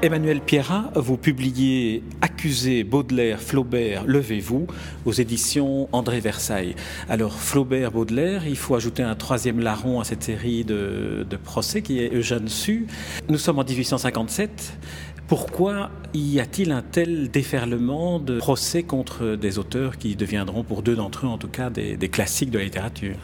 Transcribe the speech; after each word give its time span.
Emmanuel 0.00 0.40
Pierrat, 0.40 0.92
vous 0.94 1.16
publiez 1.16 2.04
Accusé 2.20 2.84
Baudelaire, 2.84 3.40
Flaubert, 3.40 4.04
Levez-vous 4.06 4.68
aux 5.04 5.12
éditions 5.12 5.88
André 5.90 6.20
Versailles. 6.20 6.76
Alors 7.08 7.40
Flaubert, 7.40 7.90
Baudelaire, 7.90 8.46
il 8.46 8.56
faut 8.56 8.76
ajouter 8.76 9.02
un 9.02 9.16
troisième 9.16 9.58
larron 9.58 9.98
à 9.98 10.04
cette 10.04 10.22
série 10.22 10.64
de, 10.64 11.26
procès 11.42 11.82
qui 11.82 11.98
est 11.98 12.14
Eugène 12.14 12.46
Sue. 12.46 12.86
Nous 13.28 13.38
sommes 13.38 13.58
en 13.58 13.64
1857. 13.64 14.78
Pourquoi 15.26 15.90
y 16.14 16.38
a-t-il 16.38 16.70
un 16.70 16.82
tel 16.82 17.28
déferlement 17.28 18.20
de 18.20 18.38
procès 18.38 18.84
contre 18.84 19.34
des 19.34 19.58
auteurs 19.58 19.98
qui 19.98 20.14
deviendront, 20.14 20.62
pour 20.62 20.82
deux 20.82 20.94
d'entre 20.94 21.26
eux 21.26 21.28
en 21.28 21.38
tout 21.38 21.48
cas, 21.48 21.70
des, 21.70 21.96
des 21.96 22.08
classiques 22.08 22.50
de 22.50 22.58
la 22.58 22.64
littérature? 22.64 23.16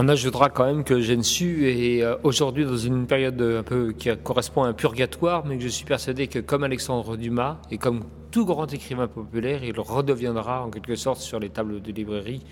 On 0.00 0.06
ajoutera 0.06 0.48
quand 0.48 0.64
même 0.64 0.84
que 0.84 1.00
Gensu 1.00 1.68
est 1.68 2.04
euh, 2.04 2.14
aujourd'hui 2.22 2.64
dans 2.64 2.76
une 2.76 3.08
période 3.08 3.42
un 3.42 3.64
peu 3.64 3.92
qui 3.92 4.08
correspond 4.22 4.62
à 4.62 4.68
un 4.68 4.72
purgatoire, 4.72 5.44
mais 5.44 5.56
que 5.56 5.64
je 5.64 5.68
suis 5.68 5.84
persuadé 5.84 6.28
que 6.28 6.38
comme 6.38 6.62
Alexandre 6.62 7.16
Dumas 7.16 7.58
et 7.72 7.78
comme 7.78 8.04
tout 8.30 8.44
grand 8.44 8.72
écrivain 8.72 9.08
populaire, 9.08 9.64
il 9.64 9.78
redeviendra 9.78 10.64
en 10.64 10.70
quelque 10.70 10.96
sorte 10.96 11.20
sur 11.20 11.38
les 11.38 11.50
tables 11.50 11.80
de 11.80 11.92
librairie 11.92 12.42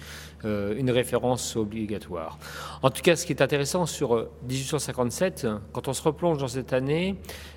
euh, 0.45 0.75
une 0.77 0.91
référence 0.91 1.57
obligatoire. 1.57 2.39
En 2.83 2.91
tout 2.91 3.03
cas, 3.03 3.17
ce 3.17 3.27
qui 3.27 3.33
est 3.33 3.43
intéressant 3.43 3.87
sur 3.87 4.29
1857, 4.49 5.45
euh, 5.45 5.59
quand 5.73 5.89
on 5.89 5.93
se 5.93 6.03
replonge 6.03 6.39
dans 6.39 6.49
cette 6.49 6.73
année, 6.73 7.17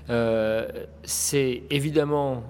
euh, 0.10 0.68
c'est 1.04 1.64
évidemment 1.70 2.44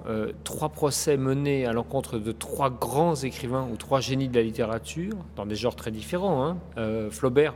trois 0.43 0.69
procès 0.69 1.17
menés 1.17 1.65
à 1.65 1.73
l'encontre 1.73 2.19
de 2.19 2.31
trois 2.31 2.69
grands 2.69 3.15
écrivains 3.15 3.67
ou 3.71 3.75
trois 3.75 3.99
génies 3.99 4.29
de 4.29 4.35
la 4.35 4.43
littérature, 4.43 5.15
dans 5.35 5.45
des 5.45 5.55
genres 5.55 5.75
très 5.75 5.91
différents. 5.91 6.45
Hein. 6.45 7.09
Flaubert, 7.09 7.53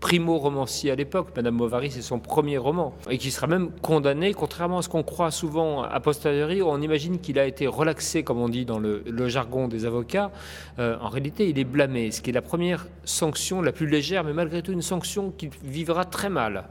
primo-romancier 0.00 0.90
à 0.90 0.94
l'époque. 0.94 1.28
Madame 1.36 1.56
Bovary, 1.56 1.90
c'est 1.90 2.02
son 2.02 2.18
premier 2.18 2.58
roman. 2.58 2.94
Et 3.10 3.18
qui 3.18 3.30
sera 3.30 3.46
même 3.46 3.70
condamné, 3.82 4.34
contrairement 4.34 4.78
à 4.78 4.82
ce 4.82 4.88
qu'on 4.88 5.02
croit 5.02 5.30
souvent 5.30 5.82
a 5.82 6.00
posteriori, 6.00 6.62
on 6.62 6.80
imagine 6.80 7.20
qu'il 7.20 7.38
a 7.38 7.46
été 7.46 7.66
relaxé, 7.66 8.22
comme 8.22 8.38
on 8.38 8.48
dit 8.48 8.64
dans 8.64 8.78
le, 8.78 9.28
jargon 9.28 9.68
des 9.68 9.84
avocats. 9.86 10.30
Euh, 10.78 10.96
en 11.00 11.08
réalité, 11.08 11.48
il 11.48 11.58
est 11.58 11.64
blâmé, 11.64 12.10
ce 12.10 12.22
qui 12.22 12.30
est 12.30 12.32
la 12.32 12.42
première 12.42 12.86
sanction, 13.04 13.62
la 13.62 13.72
plus 13.72 13.86
légère, 13.86 14.24
mais 14.24 14.32
malgré 14.32 14.62
tout 14.62 14.72
une 14.72 14.82
sanction 14.82 15.30
qui 15.30 15.50
vivra 15.62 16.04
très 16.04 16.30
mal. 16.30 16.64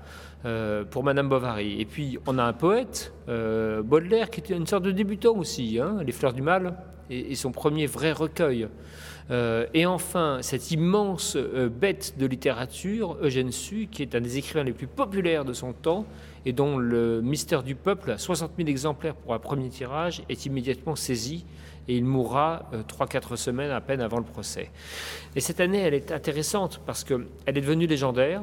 Euh, 0.45 0.86
pour 0.86 1.03
Madame 1.03 1.27
Bovary. 1.27 1.81
Et 1.81 1.86
puis, 1.86 2.17
on 2.25 2.38
a 2.38 2.44
un 2.44 2.53
poète, 2.53 3.11
euh, 3.27 3.83
Baudelaire, 3.83 4.30
qui 4.30 4.39
est 4.39 4.55
une 4.55 4.67
sorte 4.67 4.83
de 4.83 4.92
débutant 4.92 5.36
aussi, 5.36 5.77
hein, 5.81 5.97
Les 6.05 6.14
Fleurs 6.14 6.31
du 6.31 6.42
Mal, 6.42 6.77
et 7.09 7.36
son 7.36 7.52
premier 7.52 7.88
vrai 7.88 8.14
recueil. 8.14 8.70
Euh, 9.31 9.67
et 9.73 9.85
enfin, 9.85 10.39
cette 10.41 10.72
immense 10.72 11.35
euh, 11.35 11.69
bête 11.69 12.16
de 12.17 12.25
littérature, 12.25 13.17
Eugène 13.22 13.52
Sue, 13.52 13.88
qui 13.91 14.02
est 14.02 14.16
un 14.16 14.21
des 14.21 14.38
écrivains 14.38 14.63
les 14.63 14.73
plus 14.73 14.88
populaires 14.88 15.45
de 15.45 15.53
son 15.53 15.73
temps 15.73 16.05
et 16.45 16.53
dont 16.53 16.77
le 16.77 17.21
mystère 17.21 17.61
du 17.61 17.75
peuple, 17.75 18.16
60 18.17 18.53
000 18.58 18.69
exemplaires 18.69 19.16
pour 19.16 19.33
un 19.33 19.39
premier 19.39 19.69
tirage, 19.69 20.23
est 20.30 20.45
immédiatement 20.45 20.95
saisi 20.95 21.45
et 21.88 21.95
il 21.95 22.05
mourra 22.05 22.69
3-4 22.88 23.33
euh, 23.33 23.36
semaines 23.36 23.71
à 23.71 23.81
peine 23.81 24.02
avant 24.02 24.17
le 24.17 24.23
procès. 24.23 24.71
Et 25.36 25.42
cette 25.42 25.59
année, 25.59 25.80
elle 25.80 25.93
est 25.93 26.11
intéressante 26.11 26.82
parce 26.86 27.03
qu'elle 27.03 27.27
est 27.45 27.53
devenue 27.53 27.86
légendaire, 27.86 28.42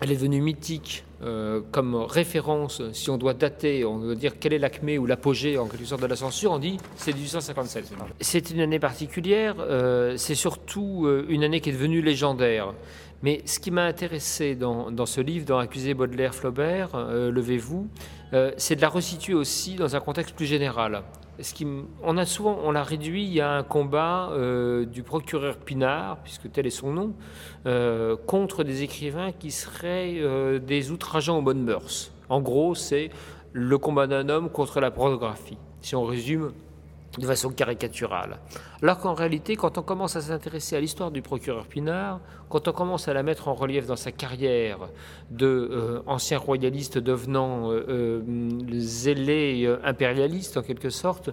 elle 0.00 0.10
est 0.10 0.16
devenue 0.16 0.40
mythique 0.40 1.04
euh, 1.22 1.60
comme 1.70 1.96
référence, 1.96 2.80
si 2.92 3.10
on 3.10 3.18
doit 3.18 3.34
dater, 3.34 3.84
on 3.84 3.98
doit 3.98 4.14
dire 4.14 4.38
quelle 4.38 4.54
est 4.54 4.58
l'acmé 4.58 4.96
ou 4.96 5.04
l'apogée 5.04 5.58
en 5.58 5.66
quelque 5.66 5.84
sorte 5.84 6.00
de 6.00 6.06
la 6.06 6.16
censure, 6.16 6.52
on 6.52 6.58
dit 6.58 6.78
c'est 6.96 7.14
1857. 7.14 7.92
C'est 8.20 8.50
une 8.50 8.60
année 8.60 8.78
particulière, 8.78 9.56
euh, 9.58 10.16
c'est 10.16 10.34
surtout 10.34 11.04
euh, 11.04 11.26
une 11.28 11.44
année 11.44 11.60
qui 11.60 11.68
est 11.68 11.74
devenue 11.74 12.00
légendaire. 12.00 12.72
Mais 13.22 13.42
ce 13.44 13.58
qui 13.58 13.70
m'a 13.70 13.84
intéressé 13.84 14.54
dans, 14.54 15.04
ce 15.04 15.20
livre, 15.20 15.44
dans 15.44 15.58
Accusé 15.58 15.92
Baudelaire 15.92 16.34
Flaubert, 16.34 16.96
Levez-vous, 16.96 17.86
c'est 18.56 18.76
de 18.76 18.80
la 18.80 18.88
resituer 18.88 19.34
aussi 19.34 19.74
dans 19.74 19.94
un 19.94 20.00
contexte 20.00 20.34
plus 20.34 20.46
général 20.46 21.02
on 22.02 22.16
a 22.16 22.26
souvent, 22.26 22.58
on 22.64 22.72
l'a 22.72 22.82
réduit 22.82 23.40
à 23.40 23.52
un 23.52 23.62
combat 23.62 24.30
du 24.86 25.02
procureur 25.02 25.56
Pinard, 25.56 26.18
puisque 26.22 26.50
tel 26.52 26.66
est 26.66 26.70
son 26.70 26.92
nom, 26.92 27.14
contre 28.26 28.64
des 28.64 28.82
écrivains 28.82 29.32
qui 29.32 29.50
seraient 29.50 30.60
des 30.60 30.90
outrageants 31.10 31.38
aux 31.38 31.42
bonnes 31.42 31.64
mœurs. 31.64 32.12
En 32.28 32.40
gros, 32.40 32.76
c'est 32.76 33.10
le 33.52 33.78
combat 33.78 34.06
d'un 34.06 34.28
homme 34.28 34.48
contre 34.48 34.78
la 34.78 34.92
pornographie. 34.92 35.58
Si 35.80 35.96
on 35.96 36.04
résume 36.04 36.52
de 37.18 37.26
façon 37.26 37.50
caricaturale. 37.50 38.38
Alors 38.82 38.98
qu'en 38.98 39.12
réalité, 39.12 39.56
quand 39.56 39.76
on 39.76 39.82
commence 39.82 40.16
à 40.16 40.22
s'intéresser 40.22 40.74
à 40.74 40.80
l'histoire 40.80 41.10
du 41.10 41.20
procureur 41.20 41.66
Pinard, 41.66 42.20
quand 42.48 42.66
on 42.66 42.72
commence 42.72 43.08
à 43.08 43.12
la 43.12 43.22
mettre 43.22 43.48
en 43.48 43.54
relief 43.54 43.86
dans 43.86 43.96
sa 43.96 44.10
carrière 44.10 44.88
de 45.30 45.46
euh, 45.46 46.02
ancien 46.06 46.38
royaliste 46.38 46.96
devenant 46.96 47.70
euh, 47.70 47.84
euh, 47.88 48.22
zélé 48.78 49.70
impérialiste 49.84 50.56
en 50.56 50.62
quelque 50.62 50.88
sorte, 50.88 51.28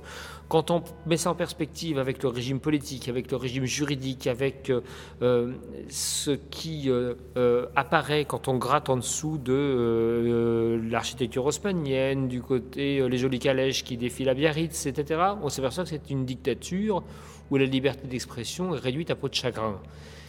quand 0.49 0.71
on 0.71 0.83
met 1.05 1.15
ça 1.15 1.31
en 1.31 1.35
perspective 1.35 1.99
avec 1.99 2.21
le 2.21 2.27
régime 2.27 2.59
politique, 2.59 3.07
avec 3.07 3.31
le 3.31 3.37
régime 3.37 3.65
juridique, 3.65 4.27
avec 4.27 4.71
ce 5.19 6.31
qui 6.31 6.89
apparaît 7.75 8.23
quand 8.23 8.47
on 8.47 8.57
gratte 8.57 8.89
en 8.89 8.95
dessous 8.95 9.37
de 9.37 10.79
l'architecture 10.89 11.45
haussmannienne, 11.45 12.29
du 12.29 12.41
côté 12.41 13.07
les 13.09 13.17
jolies 13.17 13.39
calèches 13.39 13.83
qui 13.83 13.97
défilent 13.97 14.29
à 14.29 14.33
Biarritz, 14.33 14.85
etc., 14.85 15.21
on 15.41 15.49
s'aperçoit 15.49 15.83
que 15.83 15.89
c'est 15.89 16.09
une 16.09 16.25
dictature 16.25 17.03
où 17.49 17.57
la 17.57 17.65
liberté 17.65 18.07
d'expression 18.07 18.75
est 18.75 18.79
réduite 18.79 19.11
à 19.11 19.15
peau 19.15 19.29
de 19.29 19.33
chagrin. 19.33 19.79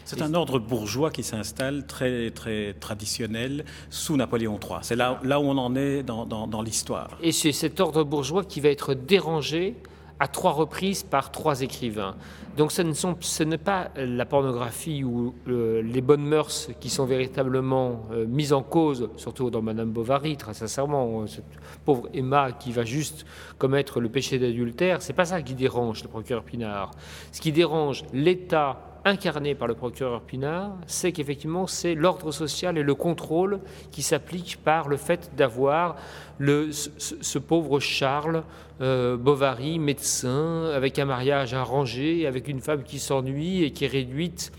C'est 0.05 0.23
un 0.23 0.33
ordre 0.33 0.59
bourgeois 0.59 1.11
qui 1.11 1.23
s'installe 1.23 1.87
très, 1.87 2.31
très 2.31 2.73
traditionnel 2.73 3.67
sous 3.91 4.17
Napoléon 4.17 4.59
III. 4.59 4.79
C'est 4.81 4.97
là, 4.97 5.21
là 5.23 5.39
où 5.39 5.45
on 5.45 5.59
en 5.59 5.77
est 5.77 6.03
dans, 6.03 6.25
dans, 6.25 6.62
l'histoire. 6.62 7.19
Et 7.23 7.31
c'est 7.31 7.53
cet 7.53 7.78
ordre 7.78 8.05
bourgeois 8.05 8.43
qui 8.43 8.61
va 8.61 8.71
être 8.71 8.95
dérangé 8.95 9.75
à 10.21 10.29
trois 10.29 10.53
reprises 10.53 11.03
par 11.03 11.31
trois 11.31 11.61
écrivains. 11.62 12.17
Donc 12.56 12.73
ce, 12.73 12.83
ne 12.83 12.93
ce 12.93 13.43
n'est 13.45 13.56
pas 13.56 13.91
la 13.97 14.27
pornographie 14.27 15.05
ou 15.05 15.34
euh, 15.47 15.81
les 15.81 16.01
bonnes 16.01 16.25
mœurs 16.25 16.71
qui 16.81 16.91
sont 16.91 17.05
véritablement 17.05 18.06
euh, 18.11 18.27
mises 18.27 18.53
en 18.53 18.62
cause, 18.62 19.11
surtout 19.17 19.51
dans 19.51 19.62
Madame 19.62 19.91
Bovary, 19.91 20.37
très 20.37 20.55
sincèrement, 20.55 21.27
cette 21.27 21.45
pauvre 21.84 22.09
Emma 22.12 22.53
qui 22.53 22.73
va 22.73 22.84
juste 22.84 23.27
commettre 23.59 24.01
le 24.01 24.09
péché 24.09 24.39
d'adultère, 24.39 25.03
c'est 25.03 25.12
pas 25.12 25.25
ça 25.25 25.41
qui 25.43 25.55
dérange 25.55 26.03
le 26.03 26.09
procureur 26.09 26.43
Pinard. 26.43 26.91
Ce 27.31 27.41
qui 27.41 27.53
dérange 27.53 28.05
l'État 28.12 28.97
incarné 29.04 29.54
par 29.54 29.69
le 29.69 29.75
procureur 29.75 30.22
Pinard, 30.22 30.72
c'est 30.86 31.12
qu'effectivement 31.12 31.66
c'est 31.66 31.94
l'ordre 31.94 32.32
social 32.32 32.78
et 32.78 32.82
le 32.82 32.94
contrôle 32.94 33.60
qui 33.91 34.03
s'applique 34.03 34.59
par 34.62 34.88
le 34.88 34.97
fait 34.97 35.31
d'avoir 35.36 35.97
ce, 36.41 37.38
pauvre 37.38 37.81
Charles 37.81 38.44
euh, 38.81 39.16
Bovary, 39.16 39.78
médecin, 39.78 40.70
avec 40.75 40.98
un 40.98 41.04
mariage 41.04 41.54
arrangé, 41.54 42.26
avec 42.26 42.48
une 42.48 42.60
femme 42.60 42.82
qui 42.82 42.98
s'ennuie 42.98 43.64
et 43.64 43.72
qui 43.72 43.84
est 43.84 43.88
réduite 43.88 44.53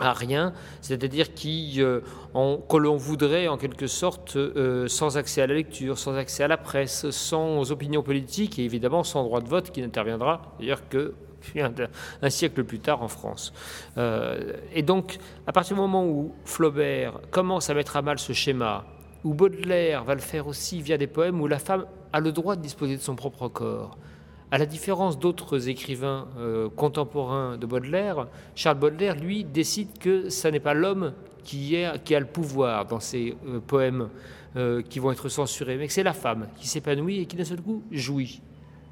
à 0.00 0.12
rien, 0.12 0.52
c'est-à-dire 0.80 1.26
euh, 1.46 2.00
que 2.68 2.76
l'on 2.76 2.96
voudrait 2.96 3.48
en 3.48 3.56
quelque 3.56 3.86
sorte 3.86 4.36
euh, 4.36 4.86
sans 4.88 5.16
accès 5.16 5.42
à 5.42 5.46
la 5.46 5.54
lecture, 5.54 5.98
sans 5.98 6.14
accès 6.14 6.44
à 6.44 6.48
la 6.48 6.56
presse, 6.56 7.10
sans 7.10 7.72
opinion 7.72 8.02
politique 8.02 8.58
et 8.58 8.64
évidemment 8.64 9.02
sans 9.02 9.24
droit 9.24 9.40
de 9.40 9.48
vote 9.48 9.70
qui 9.70 9.82
n'interviendra 9.82 10.54
d'ailleurs 10.60 10.88
que 10.88 11.14
un 12.22 12.30
siècle 12.30 12.64
plus 12.64 12.80
tard 12.80 13.02
en 13.02 13.08
France. 13.08 13.52
Euh, 13.96 14.52
et 14.72 14.82
donc, 14.82 15.18
à 15.46 15.52
partir 15.52 15.76
du 15.76 15.80
moment 15.80 16.06
où 16.06 16.34
Flaubert 16.44 17.20
commence 17.30 17.70
à 17.70 17.74
mettre 17.74 17.96
à 17.96 18.02
mal 18.02 18.18
ce 18.18 18.32
schéma, 18.32 18.84
où 19.24 19.34
Baudelaire 19.34 20.04
va 20.04 20.14
le 20.14 20.20
faire 20.20 20.46
aussi 20.46 20.80
via 20.80 20.96
des 20.96 21.06
poèmes 21.06 21.40
où 21.40 21.46
la 21.46 21.58
femme 21.58 21.86
a 22.12 22.20
le 22.20 22.32
droit 22.32 22.56
de 22.56 22.62
disposer 22.62 22.96
de 22.96 23.02
son 23.02 23.16
propre 23.16 23.48
corps, 23.48 23.98
à 24.50 24.56
la 24.56 24.66
différence 24.66 25.18
d'autres 25.18 25.68
écrivains 25.68 26.28
euh, 26.38 26.68
contemporains 26.70 27.58
de 27.58 27.66
Baudelaire, 27.66 28.28
Charles 28.54 28.78
Baudelaire, 28.78 29.16
lui, 29.16 29.44
décide 29.44 29.98
que 29.98 30.30
ce 30.30 30.48
n'est 30.48 30.60
pas 30.60 30.72
l'homme 30.72 31.12
qui, 31.44 31.76
a 31.76 31.96
le 32.20 32.26
pouvoir 32.26 32.86
dans 32.86 33.00
ses 33.00 33.36
euh, 33.46 33.60
poèmes 33.60 34.08
qui 34.88 34.98
vont 34.98 35.12
être 35.12 35.28
censurés, 35.28 35.76
mais 35.76 35.86
que 35.86 35.92
c'est 35.92 36.02
la 36.02 36.14
femme 36.14 36.48
qui 36.56 36.66
s'épanouit 36.66 37.20
et 37.20 37.26
qui 37.26 37.36
d'un 37.36 37.44
seul 37.44 37.60
coup 37.60 37.84
jouit. 37.92 38.40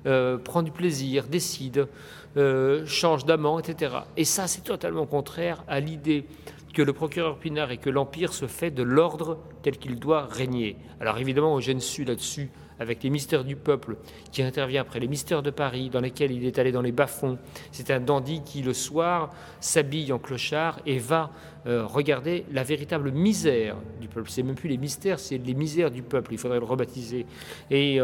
Euh, 0.07 0.39
prend 0.39 0.63
du 0.63 0.71
plaisir, 0.71 1.27
décide, 1.27 1.89
euh, 2.37 2.87
change 2.87 3.25
d'amant, 3.25 3.59
etc. 3.59 3.93
Et 4.17 4.25
ça, 4.25 4.47
c'est 4.47 4.63
totalement 4.63 5.05
contraire 5.05 5.65
à 5.67 5.81
l'idée 5.81 6.27
que 6.75 6.83
le 6.83 6.93
procureur 6.93 7.39
Pinard 7.39 7.73
et 7.73 7.79
que 7.79 7.91
l'Empire 7.91 8.33
se 8.33 8.47
fait 8.47 8.71
de 8.71 8.85
l'ordre 8.85 9.39
tel 9.63 9.79
qu'il 9.79 9.99
doit 9.99 10.27
régner. 10.27 10.77
Alors 11.01 11.19
évidemment, 11.19 11.57
Eugène 11.57 11.81
Sue 11.81 12.05
là-dessus, 12.05 12.51
avec 12.79 13.03
les 13.03 13.11
mystères 13.11 13.43
du 13.43 13.57
peuple, 13.57 13.97
qui 14.31 14.43
intervient 14.43 14.83
après 14.83 15.01
les 15.01 15.09
mystères 15.09 15.43
de 15.43 15.51
Paris, 15.51 15.89
dans 15.89 16.01
lesquels 16.01 16.31
il 16.31 16.45
est 16.45 16.59
allé 16.59 16.71
dans 16.71 16.83
les 16.83 16.93
bas-fonds. 16.93 17.39
C'est 17.73 17.91
un 17.91 17.99
dandy 17.99 18.43
qui, 18.45 18.63
le 18.63 18.75
soir, 18.75 19.31
s'habille 19.59 20.13
en 20.13 20.19
clochard 20.19 20.79
et 20.87 20.99
va 20.99 21.33
euh, 21.67 21.85
regarder 21.87 22.45
la 22.53 22.63
véritable 22.63 23.11
misère 23.11 23.77
du 24.01 24.07
peuple. 24.07 24.31
C'est 24.31 24.43
même 24.43 24.55
plus 24.55 24.69
les 24.69 24.77
mystères, 24.77 25.19
c'est 25.19 25.39
les 25.39 25.55
misères 25.55 25.91
du 25.91 26.03
peuple. 26.03 26.35
Il 26.35 26.39
faudrait 26.39 26.61
le 26.61 26.67
rebaptiser. 26.67 27.25
Et 27.71 27.99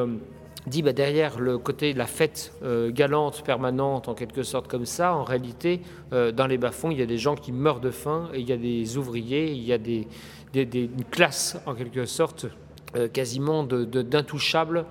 dit 0.66 0.82
bah, 0.82 0.92
derrière 0.92 1.38
le 1.38 1.58
côté 1.58 1.92
de 1.92 1.98
la 1.98 2.06
fête 2.06 2.52
euh, 2.62 2.90
galante, 2.90 3.42
permanente, 3.44 4.08
en 4.08 4.14
quelque 4.14 4.42
sorte 4.42 4.68
comme 4.68 4.86
ça, 4.86 5.14
en 5.14 5.24
réalité, 5.24 5.80
euh, 6.12 6.32
dans 6.32 6.46
les 6.46 6.58
bas-fonds, 6.58 6.90
il 6.90 6.98
y 6.98 7.02
a 7.02 7.06
des 7.06 7.18
gens 7.18 7.34
qui 7.34 7.52
meurent 7.52 7.80
de 7.80 7.90
faim, 7.90 8.28
il 8.34 8.48
y 8.48 8.52
a 8.52 8.56
des 8.56 8.96
ouvriers, 8.96 9.52
il 9.52 9.62
y 9.62 9.72
a 9.72 9.78
des, 9.78 10.06
des, 10.52 10.64
des 10.64 10.84
une 10.84 11.04
classe, 11.04 11.58
en 11.66 11.74
quelque 11.74 12.06
sorte, 12.06 12.46
euh, 12.94 13.08
quasiment 13.08 13.64
d'intouchables, 13.64 14.86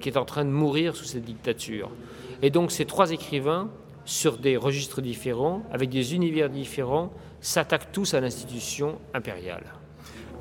qui 0.00 0.08
est 0.08 0.16
en 0.16 0.24
train 0.24 0.46
de 0.46 0.50
mourir 0.50 0.96
sous 0.96 1.04
cette 1.04 1.24
dictature. 1.24 1.90
Et 2.40 2.48
donc 2.48 2.72
ces 2.72 2.86
trois 2.86 3.10
écrivains, 3.10 3.68
sur 4.06 4.38
des 4.38 4.56
registres 4.56 5.02
différents, 5.02 5.64
avec 5.70 5.90
des 5.90 6.14
univers 6.14 6.48
différents, 6.48 7.12
s'attaquent 7.42 7.92
tous 7.92 8.14
à 8.14 8.20
l'institution 8.20 8.98
impériale. 9.12 9.64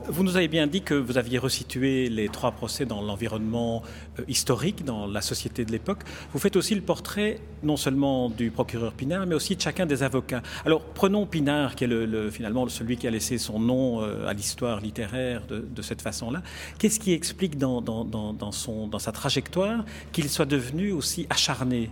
Vous 0.08 0.24
nous 0.24 0.38
avez 0.38 0.48
bien 0.48 0.68
dit 0.68 0.84
que 0.84 0.94
vous 0.94 1.18
aviez 1.18 1.40
resitué 1.40 2.10
les 2.10 2.30
trois 2.30 2.52
procès 2.52 2.86
dans 2.86 3.02
l'environnement 3.02 3.82
euh, 4.20 4.24
historique, 4.28 4.86
dans 4.86 5.08
la 5.08 5.22
société 5.22 5.66
de 5.66 5.72
l'époque. 5.72 6.04
Vous 6.32 6.38
faites 6.38 6.56
aussi 6.56 6.76
le 6.76 6.82
portrait 6.82 7.40
non 7.64 7.76
seulement 7.76 8.30
du 8.30 8.52
procureur 8.52 8.94
Pinard, 8.94 9.26
mais 9.26 9.34
aussi 9.34 9.56
de 9.56 9.62
chacun 9.62 9.88
des 9.88 10.04
avocats. 10.04 10.44
Alors 10.64 10.82
prenons 10.82 11.26
Pinard, 11.26 11.74
qui 11.74 11.86
est 11.86 11.88
le, 11.88 12.30
finalement 12.30 12.68
celui 12.68 12.98
qui 12.98 13.08
a 13.08 13.12
laissé 13.12 13.40
son 13.40 13.60
nom 13.60 14.04
euh, 14.04 14.28
à 14.28 14.34
l'histoire 14.34 14.80
littéraire 14.80 15.48
de, 15.48 15.60
de 15.60 15.82
cette 15.82 16.04
façon-là. 16.04 16.44
Qu'est-ce 16.78 17.00
qui 17.00 17.12
explique 17.12 17.58
dans, 17.58 17.82
dans, 17.82 18.06
dans, 18.06 18.52
son, 18.52 18.88
dans 18.88 19.00
sa 19.00 19.12
trajectoire 19.12 19.86
qu'il 20.12 20.30
soit 20.30 20.46
devenu 20.46 20.92
aussi 20.92 21.26
acharné? 21.32 21.90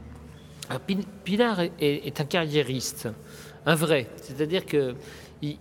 Pinard 1.25 1.61
est, 1.61 1.71
est 1.79 2.21
un 2.21 2.25
carriériste, 2.25 3.09
un 3.65 3.75
vrai. 3.75 4.07
C'est-à-dire 4.21 4.65
que 4.65 4.95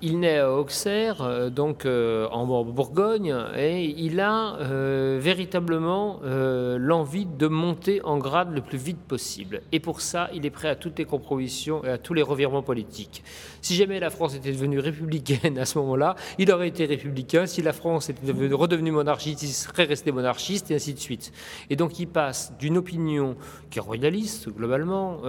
il, 0.00 0.20
naît 0.20 0.38
à 0.38 0.52
Auxerre, 0.52 1.22
euh, 1.22 1.50
donc 1.50 1.86
euh, 1.86 2.28
en 2.28 2.64
Bourgogne, 2.64 3.34
et 3.56 3.84
il 3.84 4.20
a 4.20 4.56
euh, 4.60 5.18
véritablement 5.20 6.20
l'envie 6.22 7.26
de 7.26 7.46
monter 7.46 8.00
en 8.04 8.18
grade 8.18 8.52
le 8.54 8.60
plus 8.60 8.78
vite 8.78 9.00
possible. 9.00 9.62
Et 9.72 9.80
pour 9.80 10.00
ça, 10.00 10.28
il 10.34 10.46
est 10.46 10.50
prêt 10.50 10.68
à 10.68 10.76
toutes 10.76 10.98
les 10.98 11.04
compromissions 11.04 11.84
et 11.84 11.88
à 11.88 11.98
tous 11.98 12.14
les 12.14 12.22
revirements 12.22 12.62
politiques. 12.62 13.22
Si 13.60 13.74
jamais 13.74 14.00
la 14.00 14.10
France 14.10 14.34
était 14.34 14.52
devenue 14.52 14.78
républicaine 14.78 15.58
à 15.58 15.64
ce 15.64 15.78
moment-là, 15.78 16.16
il 16.38 16.50
aurait 16.52 16.68
été 16.68 16.84
républicain. 16.84 17.46
Si 17.46 17.62
la 17.62 17.72
France 17.72 18.08
était 18.08 18.26
devenue, 18.26 18.54
redevenue 18.54 18.92
monarchiste, 18.92 19.42
il 19.42 19.48
serait 19.48 19.84
resté 19.84 20.12
monarchiste, 20.12 20.70
et 20.70 20.74
ainsi 20.74 20.94
de 20.94 20.98
suite. 20.98 21.32
Et 21.70 21.76
donc 21.76 21.98
il 21.98 22.06
passe 22.06 22.52
d'une 22.58 22.76
opinion 22.76 23.36
qui 23.70 23.78
est 23.78 23.82
royaliste, 23.82 24.48
globalement, 24.50 25.20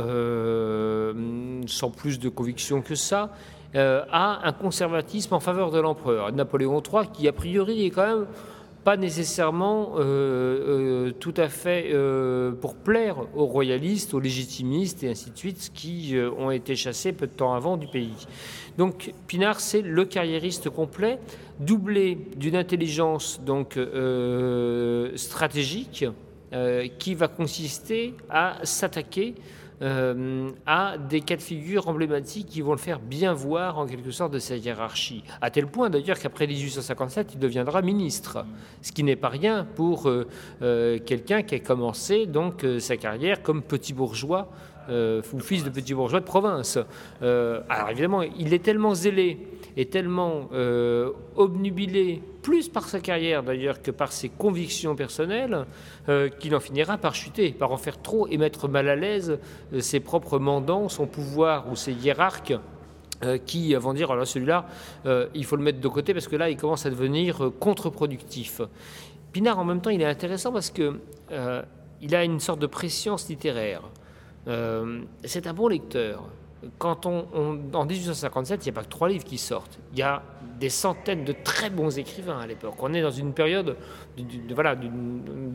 sans 1.68 1.90
plus 1.90 2.20
de 2.20 2.30
conviction 2.30 2.82
que 2.82 2.96
ça, 2.96 3.32
euh, 3.75 4.04
a 4.12 4.48
un 4.48 4.52
conservatisme 4.52 5.34
en 5.34 5.40
faveur 5.40 5.72
de 5.72 5.80
l'empereur. 5.80 6.31
Napoléon 6.31 6.81
III, 6.81 7.08
qui 7.12 7.28
a 7.28 7.34
priori 7.34 7.88
est 7.88 7.90
quand 7.90 8.06
même 8.06 8.25
pas 8.84 8.98
nécessairement 8.98 9.94
euh, 9.96 11.08
euh, 11.08 11.12
tout 11.20 11.34
à 11.38 11.48
fait 11.48 11.96
pour 12.62 12.75
plaire 12.75 13.16
aux 13.34 13.46
royalistes, 13.46 14.14
aux 14.14 14.20
légitimistes 14.20 15.04
et 15.04 15.10
ainsi 15.10 15.31
de 15.31 15.38
suite, 15.38 15.72
qui 15.74 16.16
ont 16.38 16.52
été 16.52 16.75
chassés 16.75 17.14
peu 17.14 17.25
de 17.25 17.31
temps 17.31 17.56
avant 17.56 17.78
du 17.78 17.88
pays. 17.88 18.28
Donc 18.78 19.14
Pinard, 19.25 19.60
c'est 19.60 19.81
le 19.81 20.06
carriériste 20.06 20.69
complet, 20.69 21.18
doublé 21.60 22.18
d'une 22.36 22.56
intelligence 22.56 23.42
donc 23.44 23.80
stratégique 25.16 26.06
qui 27.00 27.16
va 27.16 27.28
consister 27.28 28.14
à 28.30 28.60
s'attaquer 28.64 29.34
euh, 29.83 30.50
à 30.65 30.97
des 30.97 31.19
cas 31.19 31.35
de 31.35 31.41
figure 31.41 31.89
emblématiques 31.89 32.47
qui 32.47 32.62
vont 32.62 32.71
le 32.71 32.77
faire 32.77 33.00
bien 33.00 33.33
voir 33.33 33.77
en 33.77 33.85
quelque 33.85 34.12
sorte 34.12 34.31
de 34.31 34.39
sa 34.39 34.56
hiérarchie. 34.56 35.24
À 35.41 35.51
tel 35.51 35.68
point 35.68 35.89
d'ailleurs 35.89 36.18
qu'après 36.18 36.47
1857, 36.47 37.33
il 37.33 37.39
deviendra 37.39 37.81
ministre, 37.81 38.45
ce 38.81 38.94
qui 38.94 39.03
n'est 39.03 39.18
pas 39.18 39.27
rien 39.27 39.68
pour 39.75 40.07
euh, 40.07 40.27
euh, 40.62 41.00
quelqu'un 41.06 41.44
qui 41.44 41.56
a 41.56 41.59
commencé 41.59 42.25
donc 42.25 42.65
sa 42.80 42.95
carrière 42.95 43.44
comme 43.44 43.62
petit 43.62 43.94
bourgeois 43.94 44.50
euh, 44.89 45.21
ou 45.33 45.39
fils 45.39 45.63
de 45.63 45.69
petit 45.69 45.94
bourgeois 45.94 46.19
de 46.19 46.25
province. 46.25 46.77
Euh, 47.21 47.62
alors 47.69 47.89
évidemment, 47.89 48.21
il 48.21 48.53
est 48.53 48.63
tellement 48.63 48.94
zélé 48.94 49.39
et 49.77 49.85
tellement 49.85 50.50
euh, 50.53 51.12
obnubilé, 51.35 52.21
plus 52.41 52.69
par 52.69 52.88
sa 52.88 53.00
carrière 53.00 53.44
d'ailleurs 53.44 53.81
que 53.81 53.91
par 53.91 54.12
ses 54.12 54.30
convictions 54.30 54.95
personnelles, 54.95 55.65
qu'il 56.39 56.53
en 56.56 56.59
finira 56.59 56.97
par 56.97 57.15
chuter, 57.15 57.51
par 57.51 57.71
en 57.71 57.77
faire 57.77 58.01
trop 58.01 58.27
et 58.27 58.38
mettre 58.38 58.68
mal 58.68 58.89
à 58.89 58.95
l'aise 58.95 59.39
ses 59.80 60.01
propres 60.01 60.39
mandants, 60.39 60.89
son 60.89 61.07
pouvoir 61.07 61.71
ou 61.71 61.77
ses 61.77 61.94
hiérarques 61.94 62.53
qui 63.45 63.74
vont 63.75 63.94
dire 63.94 64.12
alors 64.12 64.27
celui-là, 64.27 64.65
il 65.33 65.45
faut 65.45 65.56
le 65.56 65.63
mettre 65.63 65.80
de 65.80 65.88
côté 65.88 66.13
parce 66.13 66.27
que 66.27 66.35
là, 66.35 66.50
il 66.50 66.57
commence 66.57 66.85
à 66.85 66.89
devenir 66.89 67.51
contre-productif. 67.62 68.59
Pinard, 69.31 69.57
en 69.57 69.63
même 69.63 69.80
temps, 69.80 69.89
il 69.89 70.01
est 70.01 70.06
intéressant 70.06 70.51
parce 70.51 70.69
que 70.69 71.00
il 72.03 72.13
a 72.13 72.25
une 72.25 72.41
sorte 72.41 72.59
de 72.59 72.68
préscience 72.68 73.30
littéraire. 73.30 73.81
Euh, 74.48 75.01
c'est 75.24 75.48
un 75.48 75.54
bon 75.54 75.68
lecteur. 75.68 76.24
Quand 76.78 77.06
on, 77.06 77.25
en 77.74 77.86
1857, 77.86 78.66
il 78.66 78.69
n'y 78.69 78.69
a 78.69 78.80
pas 78.80 78.86
que 78.86 78.90
trois 78.90 79.10
livres 79.10 79.25
qui 79.25 79.38
sortent. 79.38 79.80
Il 79.92 80.00
y 80.00 80.01
a 80.01 80.24
des 80.60 80.69
centaines 80.69 81.25
de 81.25 81.34
très 81.44 81.69
bons 81.69 81.98
écrivains 81.98 82.40
à 82.40 82.48
l'époque. 82.48 82.75
On 82.80 82.94
est 82.94 83.01
dans 83.01 83.12
une 83.12 83.34
période, 83.34 83.75
de, 84.18 84.54
voilà, 84.56 84.75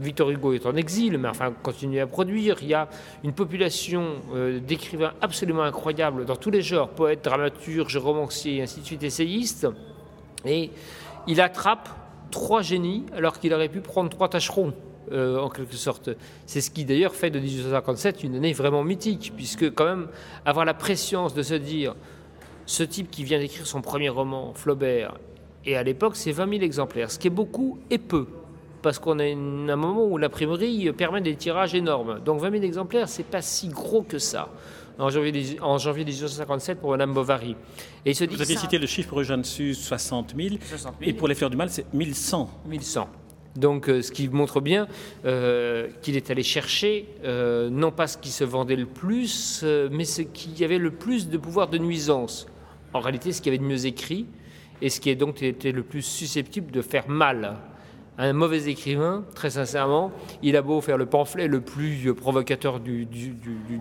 Victor 0.01 0.29
Hugo 0.29 0.53
est 0.53 0.67
en 0.67 0.77
exil, 0.77 1.17
mais 1.17 1.29
enfin 1.29 1.55
continue 1.63 2.01
à 2.01 2.07
produire. 2.07 2.59
Il 2.61 2.69
y 2.69 2.75
a 2.75 2.89
une 3.25 3.33
population 3.33 4.17
euh, 4.35 4.61
d'écrivains 4.61 5.15
absolument 5.23 5.63
incroyable 5.63 6.27
dans 6.27 6.37
tous 6.37 6.51
les 6.51 6.61
genres, 6.61 6.91
poètes, 6.91 7.25
dramaturges, 7.25 7.97
romanciers, 7.97 8.61
ainsi 8.61 8.81
de 8.81 8.85
suite, 8.85 9.03
essayistes. 9.03 9.67
Et 10.45 10.71
il 11.27 11.41
attrape 11.41 11.89
trois 12.31 12.61
génies 12.61 13.07
alors 13.17 13.39
qu'il 13.39 13.55
aurait 13.55 13.71
pu 13.71 13.81
prendre 13.81 14.11
trois 14.11 14.29
tâcherons. 14.29 14.75
Euh, 15.13 15.39
en 15.39 15.49
quelque 15.49 15.77
sorte. 15.77 16.11
C'est 16.47 16.61
ce 16.61 16.71
qui 16.71 16.85
d'ailleurs 16.85 17.15
fait 17.15 17.31
de 17.31 17.39
1857 17.39 18.25
une 18.25 18.37
année 18.37 18.53
vraiment 18.53 18.85
mythique, 18.85 19.33
puisque 19.37 19.73
quand 19.75 19.85
même 19.85 20.09
avoir 20.45 20.65
la 20.65 20.75
préscience 20.75 21.35
de 21.35 21.43
se 21.43 21.55
dire, 21.55 21.95
ce 22.67 22.83
type 22.83 23.11
qui 23.11 23.25
vient 23.25 23.39
d'écrire 23.39 23.67
son 23.67 23.81
premier 23.81 24.09
roman, 24.09 24.53
Flaubert, 24.55 25.15
et 25.65 25.77
à 25.77 25.83
l'époque 25.83 26.17
c'est 26.17 26.33
20 26.33 26.51
000 26.51 26.63
exemplaires, 26.63 27.11
ce 27.11 27.19
qui 27.19 27.29
est 27.29 27.31
beaucoup 27.31 27.79
et 27.91 27.99
peu, 27.99 28.27
parce 28.83 28.99
qu'on 28.99 29.19
a 29.19 29.25
un 29.25 29.77
moment 29.77 30.05
où 30.05 30.19
l'imprimerie 30.19 30.93
permet 30.93 31.21
des 31.21 31.37
tirages 31.37 31.75
énormes. 31.75 32.21
Donc 32.25 32.41
20 32.41 32.51
000 32.51 32.65
exemplaires, 32.65 33.09
c'est 33.09 33.25
pas 33.25 33.43
si 33.43 33.69
gros 33.69 34.03
que 34.03 34.19
ça. 34.19 34.49
En 34.99 35.11
janvier, 35.11 35.59
en 35.63 35.79
janvier 35.79 36.05
1857 36.05 36.81
pour 36.81 36.91
Madame 36.91 37.15
Bovary. 37.15 37.55
Et 38.05 38.15
se 38.15 38.25
dit 38.25 38.35
Vous 38.35 38.43
avez 38.43 38.57
cité 38.57 38.79
le 38.79 38.87
chiffre 38.87 39.09
pour 39.09 39.21
Eugène 39.21 39.45
Sue, 39.45 39.73
60 39.73 40.35
000, 40.37 40.57
60 40.69 40.95
000, 40.99 41.11
et 41.11 41.13
pour 41.13 41.29
les 41.29 41.37
Fleurs 41.37 41.51
du 41.51 41.57
Mal, 41.57 41.71
c'est 41.71 41.87
1100. 41.95 42.51
1100. 42.67 43.09
Donc, 43.59 43.89
euh, 43.89 44.03
ce 44.03 44.13
qui 44.13 44.29
montre 44.29 44.61
bien 44.61 44.87
euh, 45.25 45.89
qu'il 46.01 46.17
est 46.17 46.31
allé 46.31 46.45
chercher 46.45 47.09
euh, 47.25 47.69
non 47.71 47.91
pas 47.91 48.07
ce 48.07 48.17
qui 48.17 48.31
se 48.31 48.45
vendait 48.45 48.77
le 48.77 48.87
plus, 48.87 49.65
mais 49.91 50.05
ce 50.05 50.23
qui 50.23 50.65
avait 50.65 50.79
le 50.79 50.93
plus 50.93 51.29
de 51.29 51.37
pouvoir 51.37 51.69
de 51.69 51.79
nuisance. 51.79 52.47
En 52.95 53.01
réalité, 53.01 53.33
ce 53.33 53.43
qui 53.43 53.49
avait 53.49 53.59
de 53.59 53.65
mieux 53.65 53.87
écrit 53.87 54.27
et 54.81 54.91
ce 54.91 55.01
qui 55.01 55.11
est 55.11 55.17
donc 55.17 55.43
était 55.43 55.73
le 55.73 55.83
plus 55.83 56.03
susceptible 56.03 56.71
de 56.71 56.83
faire 56.83 57.09
mal. 57.09 57.57
Un 58.17 58.33
mauvais 58.33 58.69
écrivain, 58.69 59.25
très 59.35 59.51
sincèrement, 59.51 60.13
il 60.43 60.57
a 60.57 60.63
beau 60.63 60.81
faire 60.81 60.97
le 60.97 61.07
pamphlet 61.07 61.47
le 61.47 61.61
plus 61.61 62.13
provocateur 62.15 62.81
du, 62.81 63.07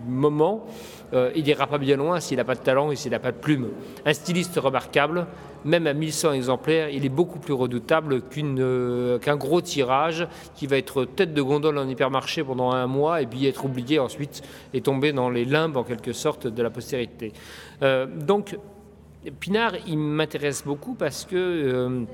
moment, 0.06 0.66
il 1.12 1.42
n'ira 1.42 1.66
pas 1.66 1.78
bien 1.78 1.96
loin 1.96 2.20
s'il 2.20 2.36
n'a 2.36 2.44
pas 2.44 2.54
de 2.54 2.60
talent 2.60 2.92
et 2.92 2.96
s'il 2.96 3.10
n'a 3.10 3.18
pas 3.18 3.32
de 3.32 3.38
plume. 3.38 3.70
Un 4.06 4.12
styliste 4.12 4.56
remarquable, 4.56 5.26
même 5.64 5.86
à 5.86 5.94
1100 5.94 6.32
exemplaires, 6.32 6.88
il 6.90 7.04
est 7.04 7.10
beaucoup 7.10 7.38
plus 7.38 7.52
redoutable 7.52 8.22
euh, 8.38 9.18
qu'un 9.18 9.36
gros 9.36 9.60
tirage 9.60 10.26
qui 10.54 10.66
va 10.66 10.76
être 10.76 11.04
tête 11.04 11.34
de 11.34 11.42
gondole 11.42 11.78
en 11.78 11.88
hypermarché 11.88 12.44
pendant 12.44 12.72
un 12.72 12.86
mois 12.86 13.22
et 13.22 13.26
puis 13.26 13.46
être 13.46 13.64
oublié 13.64 13.98
ensuite 13.98 14.42
et 14.72 14.80
tomber 14.80 15.12
dans 15.12 15.30
les 15.30 15.44
limbes 15.44 15.76
en 15.76 15.84
quelque 15.84 16.12
sorte 16.12 16.46
de 16.46 16.62
la 16.62 16.70
postérité. 16.70 17.32
Euh, 17.82 18.06
donc, 18.06 18.58
Pinard, 19.40 19.72
il 19.86 19.98
m'intéresse 19.98 20.64
beaucoup 20.64 20.94
parce 20.94 21.24
que 21.24 21.36
euh, 21.36 22.04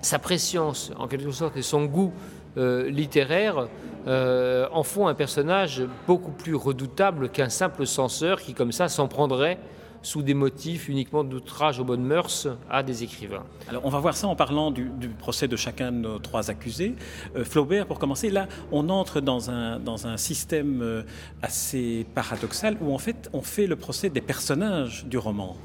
sa 0.00 0.18
préscience, 0.18 0.92
en 0.98 1.06
quelque 1.06 1.30
sorte, 1.30 1.56
et 1.56 1.62
son 1.62 1.84
goût 1.84 2.12
littéraire 2.56 3.66
en 4.06 4.82
font 4.84 5.08
un 5.08 5.14
personnage 5.14 5.82
beaucoup 6.06 6.30
plus 6.30 6.54
redoutable 6.54 7.28
qu'un 7.30 7.48
simple 7.48 7.84
censeur 7.84 8.40
qui, 8.40 8.54
comme 8.54 8.70
ça, 8.70 8.88
s'en 8.88 9.08
prendrait 9.08 9.58
sous 10.04 10.22
des 10.22 10.34
motifs 10.34 10.88
uniquement 10.88 11.24
d'outrage 11.24 11.80
aux 11.80 11.84
bonnes 11.84 12.04
mœurs 12.04 12.46
à 12.70 12.82
des 12.82 13.02
écrivains. 13.02 13.44
Alors 13.68 13.84
on 13.84 13.88
va 13.88 13.98
voir 13.98 14.16
ça 14.16 14.28
en 14.28 14.36
parlant 14.36 14.70
du, 14.70 14.88
procès 15.18 15.48
de 15.48 15.56
chacun 15.56 15.90
de 15.90 15.98
nos 15.98 16.18
trois 16.18 16.50
accusés. 16.50 16.94
Euh, 17.36 17.44
Flaubert, 17.44 17.86
pour 17.86 17.98
commencer, 17.98 18.30
là 18.30 18.46
on 18.70 18.88
entre 18.88 19.20
dans 19.20 19.50
un, 19.50 19.80
dans 19.80 20.06
un 20.06 20.16
système 20.16 20.82
euh, 20.82 21.02
assez 21.42 22.06
paradoxal 22.14 22.76
où 22.80 22.94
en 22.94 22.98
fait 22.98 23.30
on 23.32 23.40
fait 23.42 23.66
le 23.66 23.76
procès 23.76 24.10
des 24.10 24.20
personnages 24.20 25.04
du 25.06 25.18
roman. 25.18 25.56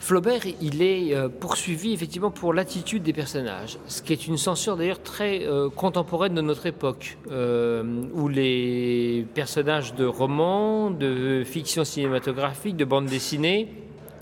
Flaubert, 0.00 0.40
il 0.62 0.80
est 0.80 1.14
euh, 1.14 1.28
poursuivi 1.28 1.92
effectivement 1.92 2.30
pour 2.30 2.54
l'attitude 2.54 3.02
des 3.02 3.12
personnages, 3.12 3.78
ce 3.86 4.00
qui 4.00 4.14
est 4.14 4.26
une 4.26 4.38
censure 4.38 4.78
d'ailleurs 4.78 5.02
très 5.02 5.44
euh, 5.44 5.68
contemporaine 5.68 6.34
de 6.34 6.40
notre 6.40 6.64
époque, 6.64 7.18
euh, 7.30 7.84
où 8.14 8.26
les 8.26 9.26
personnages 9.34 9.94
de 9.94 10.06
romans, 10.06 10.90
de 10.90 11.44
fiction 11.44 11.84
cinématographique, 11.84 12.76
de 12.76 12.86
bande 12.86 13.06
dessinée 13.06 13.74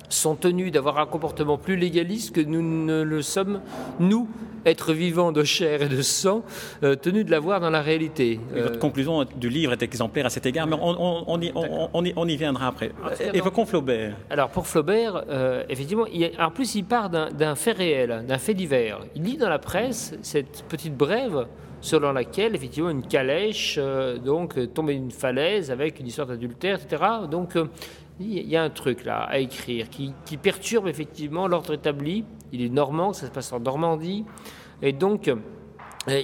sont 0.08 0.34
tenus 0.34 0.72
d'avoir 0.72 0.98
un 0.98 1.06
comportement 1.06 1.58
plus 1.58 1.76
légaliste 1.76 2.34
que 2.34 2.40
nous 2.40 2.62
ne 2.62 3.02
le 3.02 3.22
sommes, 3.22 3.60
nous, 4.00 4.26
êtres 4.68 4.92
vivants 4.92 5.32
de 5.32 5.42
chair 5.44 5.82
et 5.82 5.88
de 5.88 6.02
sang, 6.02 6.42
euh, 6.82 6.94
tenus 6.94 7.24
de 7.26 7.30
l'avoir 7.30 7.60
dans 7.60 7.70
la 7.70 7.80
réalité. 7.82 8.38
Et 8.54 8.60
votre 8.60 8.76
Euh, 8.76 8.78
conclusion 8.78 9.24
du 9.36 9.48
livre 9.48 9.72
est 9.72 9.82
exemplaire 9.82 10.26
à 10.26 10.30
cet 10.30 10.46
égard, 10.46 10.66
mais 10.66 10.76
on, 10.80 10.96
on- 11.00 11.24
on 11.26 11.40
y, 11.40 11.50
on- 11.54 11.88
on 11.92 12.04
y- 12.04 12.12
on 12.16 12.28
y 12.28 12.36
viendra 12.36 12.68
après. 12.68 12.92
Évoquons 13.34 13.66
Flaubert. 13.66 14.14
Alors 14.30 14.48
pour 14.50 14.66
Flaubert, 14.66 15.24
euh, 15.28 15.64
effectivement, 15.68 16.06
il 16.06 16.30
en 16.38 16.50
plus 16.50 16.74
il 16.74 16.84
part 16.84 17.10
d'un 17.10 17.30
d'un 17.30 17.54
fait 17.54 17.72
réel, 17.72 18.24
d'un 18.28 18.38
fait 18.38 18.54
divers. 18.54 19.00
Il 19.16 19.22
lit 19.24 19.36
dans 19.36 19.48
la 19.48 19.58
presse 19.58 20.14
cette 20.22 20.62
petite 20.68 20.96
brève 20.96 21.46
selon 21.80 22.12
laquelle 22.12 22.54
effectivement 22.54 22.90
une 22.90 23.06
calèche 23.06 23.76
euh, 23.78 24.18
donc 24.18 24.72
tombait 24.74 24.94
d'une 24.94 25.10
falaise 25.10 25.70
avec 25.70 26.00
une 26.00 26.06
histoire 26.06 26.26
d'adultère, 26.26 26.80
etc. 26.80 27.02
Donc 27.30 27.56
euh, 27.56 27.66
il 28.20 28.48
y 28.48 28.56
a 28.56 28.62
un 28.62 28.70
truc 28.70 29.04
là 29.04 29.22
à 29.22 29.38
écrire 29.38 29.88
qui, 29.88 30.12
qui 30.24 30.36
perturbe 30.36 30.88
effectivement 30.88 31.46
l'ordre 31.46 31.74
établi. 31.74 32.24
Il 32.52 32.62
est 32.62 32.68
normand, 32.68 33.12
ça 33.12 33.26
se 33.26 33.30
passe 33.30 33.52
en 33.52 33.60
Normandie, 33.60 34.24
et 34.82 34.92
donc 34.92 35.28
euh, 35.28 35.36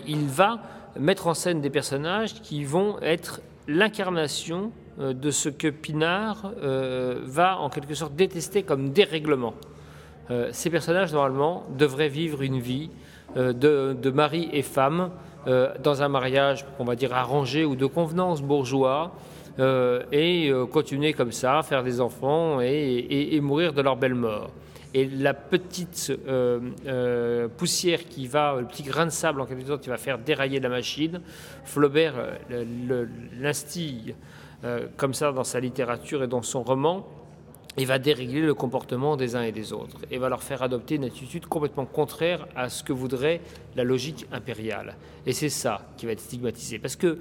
il 0.06 0.26
va 0.26 0.61
mettre 0.99 1.26
en 1.26 1.34
scène 1.34 1.61
des 1.61 1.70
personnages 1.70 2.34
qui 2.40 2.64
vont 2.64 2.99
être 3.00 3.40
l'incarnation 3.68 4.73
euh, 4.99 5.12
de 5.12 5.30
ce 5.30 5.49
que 5.49 5.68
Pinard 5.68 6.52
va 6.56 7.58
en 7.58 7.68
quelque 7.68 7.94
sorte 7.94 8.14
détester 8.14 8.62
comme 8.62 8.90
dérèglement. 8.90 9.54
Ces 10.52 10.70
personnages, 10.70 11.12
normalement, 11.12 11.66
devraient 11.76 12.08
vivre 12.08 12.40
une 12.40 12.58
vie 12.58 12.88
de, 13.37 13.52
de 13.92 14.11
mari 14.11 14.49
et 14.54 14.62
femme 14.62 15.11
euh, 15.46 15.72
dans 15.82 16.02
un 16.02 16.08
mariage, 16.08 16.64
on 16.78 16.84
va 16.84 16.96
dire, 16.96 17.12
arrangé 17.14 17.64
ou 17.64 17.76
de 17.76 17.86
convenance 17.86 18.42
bourgeois, 18.42 19.12
euh, 19.58 20.02
et 20.10 20.48
euh, 20.50 20.66
continuer 20.66 21.12
comme 21.12 21.32
ça, 21.32 21.62
faire 21.62 21.82
des 21.84 22.00
enfants 22.00 22.60
et, 22.60 23.38
mourir 23.40 23.72
de 23.72 23.82
leur 23.82 23.96
belle 23.96 24.14
mort. 24.14 24.50
Et 24.94 25.06
la 25.06 25.34
petite 25.34 26.12
poussière 27.56 28.04
qui 28.08 28.26
va, 28.26 28.56
le 28.60 28.66
petit 28.66 28.82
grain 28.84 29.06
de 29.06 29.10
sable 29.10 29.40
en 29.40 29.46
quelque 29.46 29.66
sorte 29.66 29.82
qui 29.82 29.88
va 29.88 29.96
faire 29.96 30.18
dérailler 30.18 30.60
la 30.60 30.68
machine, 30.68 31.20
Flaubert 31.64 32.14
le- 32.48 32.64
le- 32.86 33.08
l'instille 33.40 34.14
comme 34.96 35.12
ça 35.12 35.32
dans 35.32 35.44
sa 35.44 35.60
littérature 35.60 36.22
et 36.22 36.26
dans 36.28 36.42
son 36.42 36.62
roman, 36.62 37.06
et 37.76 37.84
va 37.84 37.98
dérégler 37.98 38.40
le 38.40 38.54
comportement 38.54 39.16
des 39.16 39.36
uns 39.36 39.42
et 39.42 39.52
des 39.52 39.72
autres, 39.72 39.96
et 40.10 40.18
va 40.18 40.28
leur 40.28 40.42
faire 40.42 40.62
adopter 40.62 40.94
une 40.96 41.04
attitude 41.04 41.46
complètement 41.46 41.86
contraire 41.86 42.46
à 42.54 42.68
ce 42.68 42.84
que 42.84 42.92
voudrait 42.92 43.40
la 43.76 43.84
logique 43.84 44.26
impériale. 44.32 44.96
Et 45.26 45.32
c'est 45.32 45.48
ça 45.48 45.82
qui 45.96 46.06
va 46.06 46.12
être 46.12 46.20
stigmatisé. 46.20 46.78
Parce 46.78 46.96
que 46.96 47.18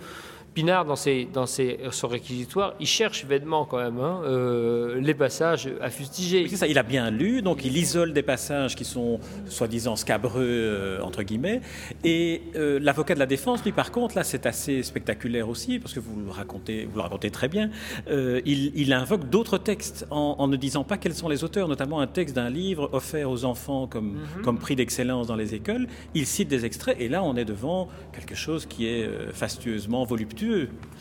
Pinard, 0.54 0.86
dans, 0.86 0.96
ses, 0.96 1.28
dans 1.34 1.48
ses, 1.48 1.80
son 1.90 2.08
réquisitoire, 2.08 2.76
il 2.80 2.86
cherche 2.86 3.26
vainement 3.26 3.66
quand 3.66 3.78
même 3.78 4.00
hein, 4.00 4.22
euh, 4.26 5.02
les 5.02 5.16
passages 5.16 5.68
à 5.82 5.90
fustiger. 5.90 6.44
Oui, 6.44 6.50
c'est 6.50 6.58
ça, 6.58 6.68
il 6.68 6.78
a 6.78 6.84
bien 6.84 7.10
lu, 7.10 7.42
donc 7.42 7.66
il 7.66 7.76
isole 7.76 8.14
des 8.14 8.22
passages 8.22 8.76
qui 8.76 8.86
sont 8.86 9.20
soi-disant 9.48 9.96
scabreux, 9.96 10.44
euh, 10.44 11.02
entre 11.02 11.24
guillemets. 11.24 11.62
Et 12.04 12.44
euh, 12.56 12.80
l'avocat 12.80 13.16
de 13.16 13.20
la 13.20 13.26
défense, 13.26 13.64
lui, 13.64 13.72
par 13.72 13.92
contre, 13.92 14.16
là, 14.16 14.24
c'est 14.24 14.46
assez 14.46 14.84
spectaculaire 14.84 15.50
aussi, 15.50 15.80
parce 15.80 15.94
que 15.94 16.00
vous 16.00 16.22
le 16.24 16.30
racontez, 16.30 16.86
vous 16.86 16.98
le 16.98 17.02
racontez 17.02 17.32
très 17.32 17.48
bien. 17.48 17.72
Euh, 18.10 18.40
il, 18.46 18.72
il 18.76 18.94
invoque 18.94 19.30
d'autres 19.30 19.58
textes 19.58 20.06
en, 20.12 20.36
en 20.38 20.48
ne 20.48 20.56
disant 20.56 20.84
pas 20.84 20.98
quels 20.98 21.16
sont 21.16 21.30
les 21.30 21.44
auteurs, 21.44 21.68
notamment 21.68 22.00
un 22.00 22.08
texte 22.08 22.36
d'un 22.36 22.52
livre 22.52 22.90
offert 22.94 23.32
aux 23.32 23.44
enfants 23.44 23.88
comme, 23.88 24.20
comme 24.44 24.60
prix 24.60 24.76
d'excellence 24.76 25.26
dans 25.26 25.36
les 25.36 25.56
écoles. 25.56 25.88
Il 26.14 26.28
cite 26.28 26.48
des 26.48 26.64
extraits, 26.64 26.98
et 27.00 27.10
là, 27.10 27.24
on 27.24 27.36
est 27.38 27.46
devant 27.46 27.90
quelque 28.12 28.36
chose 28.36 28.68
qui 28.68 28.86
est 28.86 29.08
euh, 29.08 29.32
fastueusement 29.32 30.04
voluptueux. 30.04 30.43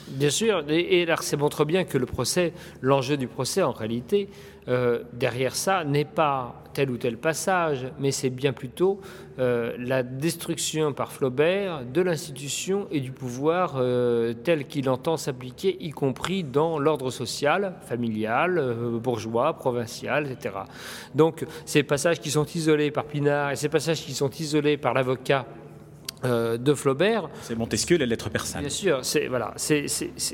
Bien 0.08 0.30
sûr, 0.30 0.64
et, 0.68 1.00
et 1.00 1.06
là, 1.06 1.16
ça 1.20 1.36
montre 1.36 1.64
bien 1.64 1.84
que 1.84 1.96
le 1.98 2.06
procès, 2.06 2.52
l'enjeu 2.80 3.16
du 3.16 3.28
procès, 3.28 3.62
en 3.62 3.72
réalité, 3.72 4.28
euh, 4.68 5.02
derrière 5.12 5.56
ça, 5.56 5.84
n'est 5.84 6.04
pas 6.04 6.62
tel 6.72 6.90
ou 6.90 6.96
tel 6.96 7.18
passage, 7.18 7.88
mais 7.98 8.12
c'est 8.12 8.30
bien 8.30 8.52
plutôt 8.52 9.00
euh, 9.38 9.74
la 9.76 10.02
destruction 10.02 10.92
par 10.92 11.12
Flaubert 11.12 11.84
de 11.84 12.00
l'institution 12.00 12.86
et 12.90 13.00
du 13.00 13.10
pouvoir 13.10 13.74
euh, 13.76 14.32
tel 14.32 14.66
qu'il 14.66 14.88
entend 14.88 15.16
s'appliquer, 15.16 15.76
y 15.80 15.90
compris 15.90 16.44
dans 16.44 16.78
l'ordre 16.78 17.10
social, 17.10 17.74
familial, 17.82 18.74
bourgeois, 19.02 19.54
provincial, 19.54 20.30
etc. 20.30 20.54
Donc, 21.14 21.44
ces 21.64 21.82
passages 21.82 22.20
qui 22.20 22.30
sont 22.30 22.46
isolés 22.46 22.92
par 22.92 23.04
Pinard 23.04 23.50
et 23.50 23.56
ces 23.56 23.68
passages 23.68 24.02
qui 24.02 24.14
sont 24.14 24.30
isolés 24.30 24.76
par 24.76 24.94
l'avocat 24.94 25.44
euh, 26.24 26.56
de 26.56 26.74
Flaubert, 26.74 27.28
C'est 27.42 27.56
Montesquieu, 27.56 27.96
les 27.96 28.06
lettres 28.06 28.30
persanes. 28.30 28.60
Bien 28.62 28.70
sûr, 28.70 28.98
c'est 29.02 29.26
voilà. 29.28 29.52
C'est, 29.56 29.86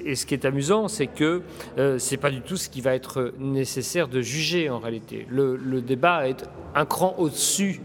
et 0.05 0.15
ce 0.15 0.27
qui 0.27 0.35
est 0.35 0.45
amusant, 0.45 0.89
c'est 0.89 1.07
que 1.07 1.43
euh, 1.79 1.99
c'est 1.99 2.17
pas 2.17 2.31
du 2.31 2.41
tout 2.41 2.57
ce 2.57 2.69
qui 2.69 2.81
va 2.81 2.95
être 2.95 3.33
nécessaire 3.39 4.09
de 4.09 4.21
juger 4.21 4.71
en 4.71 4.79
réalité. 4.79 5.27
Le, 5.31 5.57
le 5.57 5.81
débat 5.81 6.29
est 6.29 6.45
un 6.75 6.85
cran 6.85 7.15
au-dessus, 7.19 7.81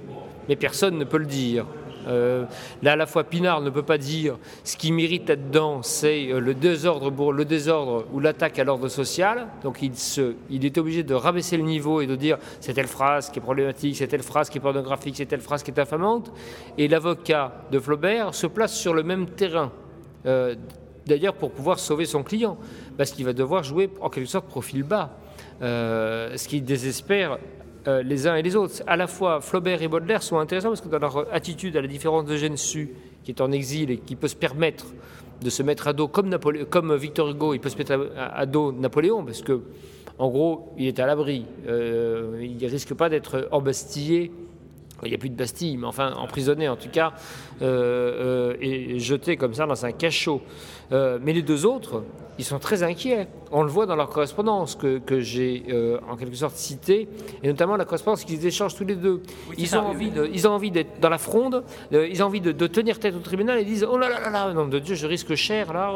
mais 0.49 0.55
personne 0.55 0.97
ne 0.97 1.05
peut 1.05 1.17
le 1.17 1.25
dire. 1.25 1.65
Euh, 2.07 2.45
là, 2.81 2.93
à 2.93 2.95
la 2.95 3.05
fois, 3.05 3.23
Pinard 3.23 3.61
ne 3.61 3.69
peut 3.69 3.83
pas 3.83 3.97
dire 3.97 4.37
ce 4.63 4.77
qui 4.77 4.91
mérite 4.91 5.29
là-dedans, 5.29 5.81
c'est 5.81 6.31
euh, 6.31 6.39
le 6.39 6.53
désordre, 6.53 7.11
ou 8.13 8.19
l'attaque 8.19 8.59
à 8.59 8.63
l'ordre 8.63 8.87
social. 8.87 9.47
Donc, 9.63 9.81
il, 9.81 9.95
se, 9.95 10.35
il 10.49 10.65
est 10.65 10.77
obligé 10.77 11.03
de 11.03 11.13
rabaisser 11.13 11.57
le 11.57 11.63
niveau 11.63 12.01
et 12.01 12.07
de 12.07 12.15
dire 12.15 12.37
c'est 12.59 12.73
telle 12.73 12.87
phrase 12.87 13.29
qui 13.29 13.39
est 13.39 13.41
problématique, 13.41 13.95
c'est 13.95 14.07
telle 14.07 14.23
phrase 14.23 14.49
qui 14.49 14.57
est 14.57 14.61
pornographique, 14.61 15.15
c'est 15.17 15.25
telle 15.25 15.41
phrase 15.41 15.63
qui 15.63 15.71
est 15.71 15.79
infamante. 15.79 16.31
Et 16.77 16.87
l'avocat 16.87 17.53
de 17.71 17.79
Flaubert 17.79 18.33
se 18.33 18.47
place 18.47 18.75
sur 18.75 18.93
le 18.93 19.03
même 19.03 19.27
terrain. 19.27 19.71
Euh, 20.25 20.55
D'ailleurs, 21.05 21.33
pour 21.33 21.51
pouvoir 21.51 21.79
sauver 21.79 22.05
son 22.05 22.23
client, 22.23 22.57
parce 22.97 23.11
qu'il 23.11 23.25
va 23.25 23.33
devoir 23.33 23.61
jouer 23.61 23.89
en 23.99 24.09
quelque 24.09 24.29
sorte 24.29 24.47
profil 24.47 24.83
bas, 24.83 25.17
ce 25.59 26.47
qui 26.47 26.61
désespère 26.61 27.39
euh, 27.87 28.01
les 28.03 28.27
uns 28.27 28.35
et 28.35 28.41
les 28.41 28.55
autres. 28.55 28.81
À 28.87 28.95
la 28.95 29.07
fois, 29.07 29.41
Flaubert 29.41 29.81
et 29.81 29.87
Baudelaire 29.87 30.23
sont 30.23 30.37
intéressants 30.37 30.69
parce 30.69 30.81
que 30.81 30.89
dans 30.89 30.99
leur 30.99 31.33
attitude, 31.33 31.75
à 31.75 31.81
la 31.81 31.87
différence 31.87 32.25
de 32.25 32.37
Gensu, 32.37 32.91
qui 33.23 33.31
est 33.31 33.41
en 33.41 33.51
exil 33.51 33.91
et 33.91 33.97
qui 33.97 34.15
peut 34.15 34.27
se 34.27 34.35
permettre 34.35 34.85
de 35.41 35.49
se 35.49 35.63
mettre 35.63 35.87
à 35.87 35.93
dos 35.93 36.07
comme, 36.07 36.95
Victor 36.95 37.29
Hugo, 37.29 37.53
il 37.53 37.59
peut 37.59 37.69
se 37.69 37.77
mettre 37.77 38.09
à, 38.15 38.37
à 38.37 38.45
dos 38.45 38.71
Napoléon 38.71 39.25
parce 39.25 39.41
que, 39.41 39.61
en 40.17 40.29
gros, 40.29 40.73
il 40.77 40.87
est 40.87 40.99
à 40.99 41.05
l'abri. 41.05 41.45
Euh, 41.67 42.39
il 42.41 42.57
ne 42.57 42.69
risque 42.69 42.93
pas 42.93 43.09
d'être 43.09 43.49
embastillé 43.51 44.31
il 45.05 45.09
n'y 45.09 45.15
a 45.15 45.17
plus 45.17 45.29
de 45.29 45.35
Bastille, 45.35 45.77
mais 45.77 45.87
enfin 45.87 46.13
emprisonné 46.13 46.69
en 46.69 46.75
tout 46.75 46.89
cas, 46.89 47.13
euh, 47.61 48.53
euh, 48.53 48.57
et 48.61 48.99
jeté 48.99 49.37
comme 49.37 49.53
ça 49.53 49.65
dans 49.65 49.85
un 49.85 49.91
cachot. 49.91 50.41
Euh, 50.91 51.17
mais 51.21 51.33
les 51.33 51.41
deux 51.41 51.65
autres, 51.65 52.03
ils 52.37 52.45
sont 52.45 52.59
très 52.59 52.83
inquiets. 52.83 53.27
On 53.51 53.63
le 53.63 53.69
voit 53.69 53.85
dans 53.85 53.95
leur 53.95 54.09
correspondance 54.09 54.75
que, 54.75 54.99
que 54.99 55.19
j'ai 55.19 55.63
en 56.09 56.15
quelque 56.15 56.35
sorte 56.35 56.55
citée, 56.55 57.07
et 57.41 57.47
notamment 57.47 57.77
la 57.77 57.85
correspondance 57.85 58.23
qu'ils 58.23 58.45
échangent 58.45 58.75
tous 58.75 58.85
les 58.85 58.95
deux. 58.95 59.21
ils, 59.57 59.67
ça, 59.67 59.81
ont 59.81 59.89
oui, 59.89 59.95
envie 59.95 60.11
de, 60.11 60.29
ils 60.33 60.47
ont 60.47 60.51
envie 60.51 60.71
d'être 60.71 60.99
dans 60.99 61.09
la 61.09 61.17
fronde, 61.17 61.63
ils 61.91 62.21
ont 62.23 62.25
envie 62.25 62.41
de, 62.41 62.51
de 62.51 62.67
tenir 62.67 62.99
tête 62.99 63.15
au 63.15 63.19
tribunal 63.19 63.59
et 63.59 63.65
disent 63.65 63.87
Oh 63.89 63.97
là 63.97 64.09
là 64.09 64.19
là 64.19 64.29
là, 64.29 64.53
nom 64.53 64.67
de 64.67 64.79
Dieu, 64.79 64.95
je 64.95 65.07
risque 65.07 65.35
cher 65.35 65.73
là. 65.73 65.93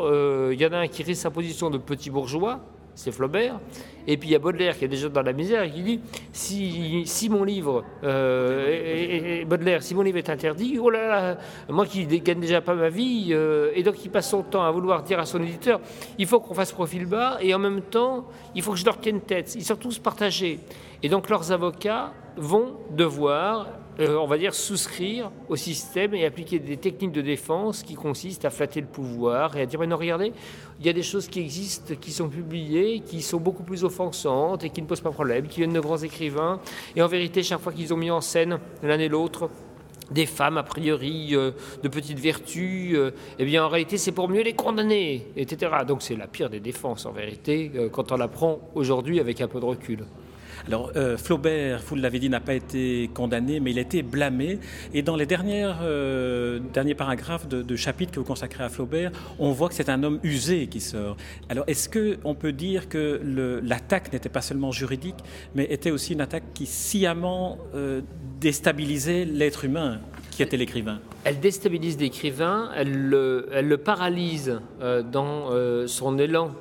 Il 0.51 0.59
y 0.59 0.65
en 0.65 0.73
a 0.73 0.77
un 0.77 0.87
qui 0.87 1.03
risque 1.03 1.21
sa 1.21 1.31
position 1.31 1.69
de 1.69 1.77
petit 1.77 2.09
bourgeois, 2.09 2.59
c'est 2.97 3.11
Flaubert. 3.11 3.59
Et 4.07 4.17
puis 4.17 4.29
il 4.29 4.31
y 4.31 4.35
a 4.35 4.39
Baudelaire 4.39 4.75
qui 4.75 4.85
est 4.85 4.87
déjà 4.87 5.07
dans 5.07 5.21
la 5.21 5.33
misère 5.33 5.63
et 5.63 5.69
qui 5.69 5.83
dit 5.83 5.99
si, 6.31 7.03
si 7.05 7.29
mon 7.29 7.43
livre, 7.43 7.83
euh, 8.03 9.45
Baudelaire, 9.45 9.83
si 9.83 9.93
mon 9.93 10.01
livre 10.01 10.17
est 10.17 10.29
interdit, 10.29 10.79
oh 10.81 10.89
là 10.89 11.07
là, 11.07 11.37
moi 11.69 11.85
qui 11.85 12.07
ne 12.07 12.17
gagne 12.17 12.39
déjà 12.39 12.59
pas 12.59 12.73
ma 12.73 12.89
vie, 12.89 13.27
euh, 13.31 13.71
et 13.75 13.83
donc 13.83 14.03
il 14.03 14.09
passe 14.09 14.31
son 14.31 14.41
temps 14.41 14.63
à 14.63 14.71
vouloir 14.71 15.03
dire 15.03 15.19
à 15.19 15.25
son 15.25 15.41
éditeur 15.43 15.79
il 16.17 16.25
faut 16.25 16.39
qu'on 16.39 16.55
fasse 16.55 16.71
profil 16.71 17.05
bas 17.05 17.37
et 17.39 17.53
en 17.53 17.59
même 17.59 17.81
temps 17.81 18.25
il 18.55 18.63
faut 18.63 18.71
que 18.71 18.79
je 18.79 18.85
leur 18.85 18.99
tienne 18.99 19.21
tête. 19.21 19.53
Ils 19.55 19.65
sont 19.65 19.75
tous 19.75 19.99
partagés. 19.99 20.59
Et 21.03 21.09
donc 21.09 21.29
leurs 21.29 21.51
avocats 21.51 22.13
vont 22.37 22.75
devoir 22.91 23.67
euh, 23.99 24.15
on 24.17 24.27
va 24.27 24.37
dire, 24.37 24.53
souscrire 24.53 25.31
au 25.49 25.55
système 25.55 26.13
et 26.13 26.23
appliquer 26.23 26.59
des 26.59 26.77
techniques 26.77 27.11
de 27.11 27.21
défense 27.21 27.81
qui 27.81 27.95
consistent 27.95 28.45
à 28.45 28.51
flatter 28.51 28.79
le 28.79 28.85
pouvoir 28.85 29.57
et 29.57 29.61
à 29.61 29.65
dire, 29.65 29.79
mais 29.79 29.87
non, 29.87 29.97
regardez, 29.97 30.33
il 30.79 30.85
y 30.85 30.89
a 30.89 30.93
des 30.93 31.01
choses 31.01 31.27
qui 31.27 31.39
existent, 31.39 31.95
qui 31.99 32.11
sont 32.11 32.29
publiées, 32.29 32.99
qui 32.99 33.23
sont 33.23 33.39
beaucoup 33.39 33.63
plus 33.63 33.83
offensantes 33.83 34.63
et 34.63 34.69
qui 34.69 34.83
ne 34.83 34.87
posent 34.87 35.01
pas 35.01 35.09
problème, 35.09 35.47
qui 35.47 35.61
viennent 35.61 35.73
de 35.73 35.79
grands 35.79 35.97
écrivains. 35.97 36.59
Et 36.95 37.01
en 37.01 37.07
vérité, 37.07 37.41
chaque 37.41 37.59
fois 37.59 37.73
qu'ils 37.73 37.91
ont 37.91 37.97
mis 37.97 38.11
en 38.11 38.21
scène 38.21 38.59
l'un 38.83 38.99
et 38.99 39.07
l'autre, 39.07 39.49
des 40.11 40.27
femmes 40.27 40.57
a 40.57 40.63
priori 40.63 41.35
euh, 41.35 41.51
de 41.81 41.89
petites 41.89 42.19
vertus, 42.19 42.93
euh, 42.95 43.11
eh 43.39 43.45
bien 43.45 43.65
en 43.65 43.67
réalité 43.67 43.97
c'est 43.97 44.11
pour 44.11 44.29
mieux 44.29 44.43
les 44.43 44.53
condamner, 44.53 45.27
etc. 45.35 45.71
Donc 45.87 46.03
c'est 46.03 46.15
la 46.15 46.27
pire 46.27 46.51
des 46.51 46.59
défenses 46.59 47.07
en 47.07 47.11
vérité 47.11 47.71
quand 47.91 48.11
on 48.11 48.15
la 48.15 48.27
prend 48.27 48.59
aujourd'hui 48.75 49.19
avec 49.19 49.41
un 49.41 49.47
peu 49.47 49.59
de 49.59 49.65
recul. 49.65 50.05
Alors, 50.65 50.91
euh, 50.95 51.17
Flaubert, 51.17 51.81
vous 51.85 51.95
l'avez 51.95 52.19
dit, 52.19 52.29
n'a 52.29 52.39
pas 52.39 52.53
été 52.53 53.09
condamné, 53.13 53.59
mais 53.59 53.71
il 53.71 53.77
a 53.77 53.81
été 53.81 54.01
blâmé. 54.01 54.59
Et 54.93 55.01
dans 55.01 55.15
les 55.15 55.27
euh, 55.29 56.59
derniers 56.73 56.95
paragraphes 56.95 57.47
de, 57.47 57.75
chapitres 57.75 58.11
que 58.11 58.19
vous 58.19 58.25
consacrez 58.25 58.63
à 58.63 58.69
Flaubert, 58.69 59.11
on 59.39 59.51
voit 59.51 59.69
que 59.69 59.75
c'est 59.75 59.89
un 59.89 60.03
homme 60.03 60.19
usé 60.23 60.67
qui 60.67 60.79
sort. 60.79 61.15
Alors, 61.49 61.63
est-ce 61.67 61.89
qu'on 61.89 62.35
peut 62.35 62.51
dire 62.51 62.89
que 62.89 63.21
l'attaque 63.63 64.11
n'était 64.11 64.29
pas 64.29 64.41
seulement 64.41 64.71
juridique, 64.71 65.17
mais 65.55 65.67
était 65.69 65.91
aussi 65.91 66.13
une 66.13 66.21
attaque 66.21 66.53
qui 66.53 66.65
sciemment 66.65 67.57
euh, 67.75 68.01
déstabilisait 68.39 69.25
l'être 69.25 69.65
humain 69.65 69.99
qui 70.31 70.43
était 70.43 70.57
l'écrivain? 70.57 70.99
Elle 71.23 71.39
déstabilise 71.39 71.97
l'écrivain, 71.99 72.71
elle 72.75 73.09
le, 73.09 73.49
elle 73.51 73.67
le 73.67 73.77
paralyse 73.77 74.59
dans 75.11 75.49
son 75.87 76.17
élan 76.19 76.53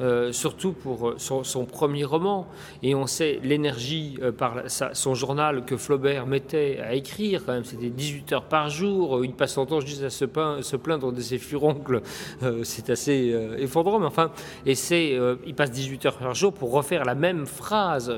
euh, 0.00 0.30
surtout 0.30 0.72
pour 0.72 1.08
euh, 1.08 1.14
son, 1.18 1.64
premier 1.64 2.04
roman. 2.04 2.46
Et 2.82 2.94
on 2.94 3.06
sait 3.06 3.40
l'énergie 3.42 4.16
euh, 4.22 4.30
par 4.30 4.62
son 4.68 5.14
journal 5.14 5.64
que 5.64 5.76
Flaubert 5.76 6.26
mettait 6.26 6.78
à 6.80 6.94
écrire, 6.94 7.42
quand 7.44 7.52
même, 7.52 7.64
c'était 7.64 7.90
18 7.90 8.32
heures 8.32 8.44
par 8.44 8.70
jour. 8.70 9.24
Il 9.24 9.32
passe 9.32 9.54
son 9.54 9.66
temps 9.66 9.80
juste 9.80 10.04
à 10.04 10.10
se, 10.10 10.24
plaindre 10.76 11.12
de 11.12 11.20
ses 11.20 11.38
furoncles. 11.38 12.02
c'est 12.62 12.90
assez 12.90 13.34
effondrant, 13.58 13.98
mais 13.98 14.06
enfin, 14.06 14.30
il 14.64 15.54
passe 15.56 15.70
18 15.70 16.06
heures 16.06 16.18
par 16.18 16.34
jour 16.34 16.52
pour 16.52 16.72
refaire 16.72 17.04
la 17.04 17.14
même 17.14 17.46
phrase. 17.46 18.12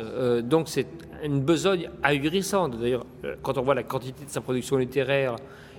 donc 0.44 0.68
c'est 0.68 0.86
une 1.24 1.40
besogne 1.40 1.88
ahurissante. 2.02 2.78
D'ailleurs, 2.78 3.06
quand 3.42 3.58
on 3.58 3.62
voit 3.62 3.74
la 3.74 3.82
quantité 3.82 4.24
de 4.24 4.30
sa 4.30 4.40
production 4.40 4.76
littéraire, 4.76 5.36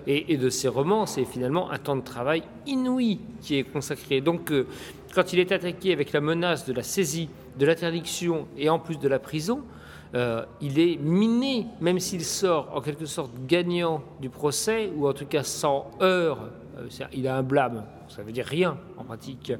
et, 0.07 0.37
de 0.37 0.49
ses 0.49 0.67
romans, 0.67 1.05
c'est 1.05 1.25
finalement 1.25 1.69
un 1.71 1.77
temps 1.77 1.95
de 1.95 2.01
travail 2.01 2.43
inouï 2.65 3.19
qui 3.41 3.57
est 3.57 3.63
consacré. 3.63 4.19
Donc, 4.19 4.51
quand 5.13 5.33
il 5.33 5.39
est 5.39 5.51
attaqué 5.51 5.93
avec 5.93 6.11
la 6.11 6.21
menace 6.21 6.65
de 6.65 6.73
la 6.73 6.83
saisie, 6.83 7.29
de 7.57 7.65
l'interdiction 7.65 8.47
et 8.57 8.69
en 8.69 8.79
plus 8.79 8.97
de 8.97 9.07
la 9.07 9.19
prison, 9.19 9.63
euh, 10.13 10.43
il 10.59 10.79
est 10.79 10.97
miné, 10.97 11.67
même 11.79 11.99
s'il 11.99 12.25
sort 12.25 12.69
en 12.73 12.81
quelque 12.81 13.05
sorte 13.05 13.31
gagnant 13.47 14.03
du 14.19 14.29
procès, 14.29 14.91
ou 14.95 15.07
en 15.07 15.13
tout 15.13 15.25
cas 15.25 15.43
sans 15.43 15.89
heurts, 16.01 16.49
euh, 16.77 17.05
il 17.13 17.27
a 17.27 17.37
un 17.37 17.43
blâme, 17.43 17.85
ça 18.09 18.21
veut 18.21 18.31
dire 18.31 18.45
rien 18.45 18.77
en 18.97 19.03
pratique, 19.03 19.53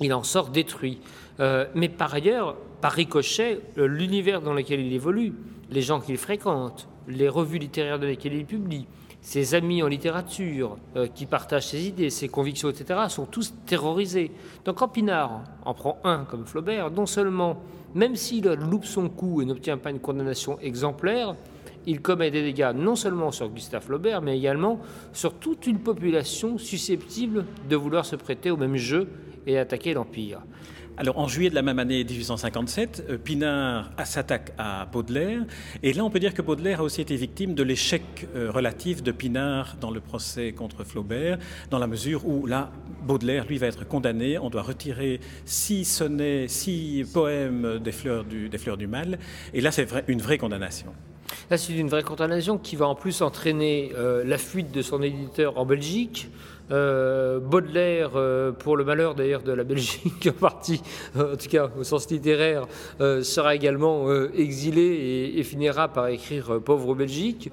il 0.00 0.14
en 0.14 0.22
sort 0.22 0.48
détruit. 0.48 1.00
Euh, 1.40 1.66
mais 1.74 1.88
par 1.88 2.14
ailleurs, 2.14 2.56
par 2.80 2.92
ricochet, 2.92 3.60
l'univers 3.76 4.40
dans 4.40 4.54
lequel 4.54 4.80
il 4.80 4.92
évolue, 4.92 5.34
les 5.70 5.82
gens 5.82 6.00
qu'il 6.00 6.16
fréquente, 6.16 6.88
les 7.08 7.28
revues 7.28 7.58
littéraires 7.58 7.98
dans 7.98 8.06
lesquelles 8.06 8.34
il 8.34 8.46
publie, 8.46 8.86
ses 9.22 9.54
amis 9.54 9.82
en 9.82 9.86
littérature 9.86 10.76
euh, 10.96 11.06
qui 11.06 11.26
partagent 11.26 11.68
ses 11.68 11.86
idées, 11.86 12.10
ses 12.10 12.28
convictions, 12.28 12.68
etc., 12.68 13.00
sont 13.08 13.24
tous 13.24 13.54
terrorisés. 13.64 14.32
Donc 14.64 14.76
quand 14.76 14.92
en 15.64 15.74
prend 15.74 15.98
un 16.04 16.24
comme 16.24 16.44
Flaubert, 16.44 16.90
non 16.90 17.06
seulement, 17.06 17.62
même 17.94 18.16
s'il 18.16 18.44
loupe 18.44 18.84
son 18.84 19.08
coup 19.08 19.40
et 19.40 19.44
n'obtient 19.44 19.78
pas 19.78 19.90
une 19.90 20.00
condamnation 20.00 20.58
exemplaire, 20.58 21.36
il 21.86 22.00
commet 22.00 22.30
des 22.30 22.42
dégâts 22.42 22.72
non 22.74 22.96
seulement 22.96 23.30
sur 23.30 23.48
Gustave 23.48 23.84
Flaubert, 23.84 24.22
mais 24.22 24.36
également 24.36 24.80
sur 25.12 25.34
toute 25.34 25.66
une 25.66 25.78
population 25.78 26.58
susceptible 26.58 27.44
de 27.68 27.76
vouloir 27.76 28.04
se 28.04 28.16
prêter 28.16 28.50
au 28.50 28.56
même 28.56 28.76
jeu 28.76 29.08
et 29.46 29.56
attaquer 29.58 29.94
l'Empire. 29.94 30.40
Alors, 30.98 31.18
en 31.18 31.26
juillet 31.26 31.48
de 31.48 31.54
la 31.54 31.62
même 31.62 31.78
année 31.78 32.04
1857, 32.04 33.04
euh, 33.08 33.18
Pinard 33.18 33.90
s'attaque 34.04 34.52
à 34.58 34.84
Baudelaire. 34.84 35.40
Et 35.82 35.94
là, 35.94 36.04
on 36.04 36.10
peut 36.10 36.20
dire 36.20 36.34
que 36.34 36.42
Baudelaire 36.42 36.80
a 36.80 36.82
aussi 36.82 37.00
été 37.00 37.16
victime 37.16 37.54
de 37.54 37.62
l'échec 37.62 38.02
euh, 38.36 38.50
relatif 38.50 39.02
de 39.02 39.10
Pinard 39.10 39.76
dans 39.80 39.90
le 39.90 40.00
procès 40.00 40.52
contre 40.52 40.84
Flaubert, 40.84 41.38
dans 41.70 41.78
la 41.78 41.86
mesure 41.86 42.26
où, 42.26 42.46
là, 42.46 42.70
Baudelaire, 43.06 43.46
lui, 43.46 43.56
va 43.56 43.68
être 43.68 43.88
condamné. 43.88 44.38
On 44.38 44.50
doit 44.50 44.62
retirer 44.62 45.20
six 45.46 45.86
sonnets, 45.86 46.46
six 46.48 47.04
poèmes 47.10 47.78
des 47.78 47.92
fleurs 47.92 48.24
du, 48.24 48.50
des 48.50 48.58
fleurs 48.58 48.76
du 48.76 48.86
mal. 48.86 49.18
Et 49.54 49.62
là, 49.62 49.72
c'est 49.72 49.88
une 50.08 50.20
vraie 50.20 50.38
condamnation. 50.38 50.92
Là, 51.50 51.58
c'est 51.58 51.74
une 51.74 51.88
vraie 51.88 52.02
condamnation 52.02 52.58
qui 52.58 52.76
va 52.76 52.86
en 52.86 52.94
plus 52.94 53.22
entraîner 53.22 53.92
euh, 53.96 54.24
la 54.24 54.38
fuite 54.38 54.72
de 54.72 54.82
son 54.82 55.02
éditeur 55.02 55.58
en 55.58 55.66
Belgique. 55.66 56.28
Euh, 56.70 57.40
Baudelaire, 57.40 58.12
euh, 58.14 58.52
pour 58.52 58.76
le 58.76 58.84
malheur 58.84 59.14
d'ailleurs 59.14 59.42
de 59.42 59.52
la 59.52 59.64
Belgique 59.64 60.28
en 60.28 60.32
partie, 60.32 60.80
en 61.16 61.36
tout 61.36 61.48
cas 61.50 61.70
au 61.78 61.84
sens 61.84 62.08
littéraire, 62.10 62.66
sera 63.00 63.54
également 63.54 64.08
exilé 64.32 65.34
et, 65.36 65.42
finira 65.42 65.88
par 65.88 66.06
écrire 66.06 66.60
Pauvre 66.64 66.94
Belgique. 66.94 67.50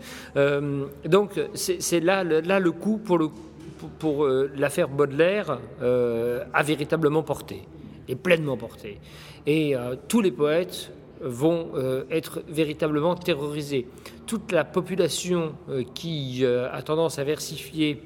donc 1.06 1.40
c'est 1.54 2.00
là, 2.00 2.24
le 2.24 2.72
coup 2.72 3.02
pour, 4.00 4.28
l'affaire 4.56 4.88
Baudelaire 4.88 5.60
a 5.82 6.64
véritablement 6.64 7.24
porté, 7.24 7.64
et 8.08 8.16
pleinement 8.16 8.58
porté. 8.58 9.00
Et 9.48 9.76
tous 10.08 10.22
les 10.22 10.32
poètes 10.32 10.92
vont 11.22 11.72
euh, 11.76 12.04
être 12.10 12.42
véritablement 12.48 13.16
terrorisés. 13.16 13.88
Toute 14.26 14.52
la 14.52 14.64
population 14.64 15.54
euh, 15.70 15.84
qui 15.94 16.40
euh, 16.44 16.72
a 16.72 16.82
tendance 16.82 17.20
à 17.20 17.24
versifier 17.24 18.02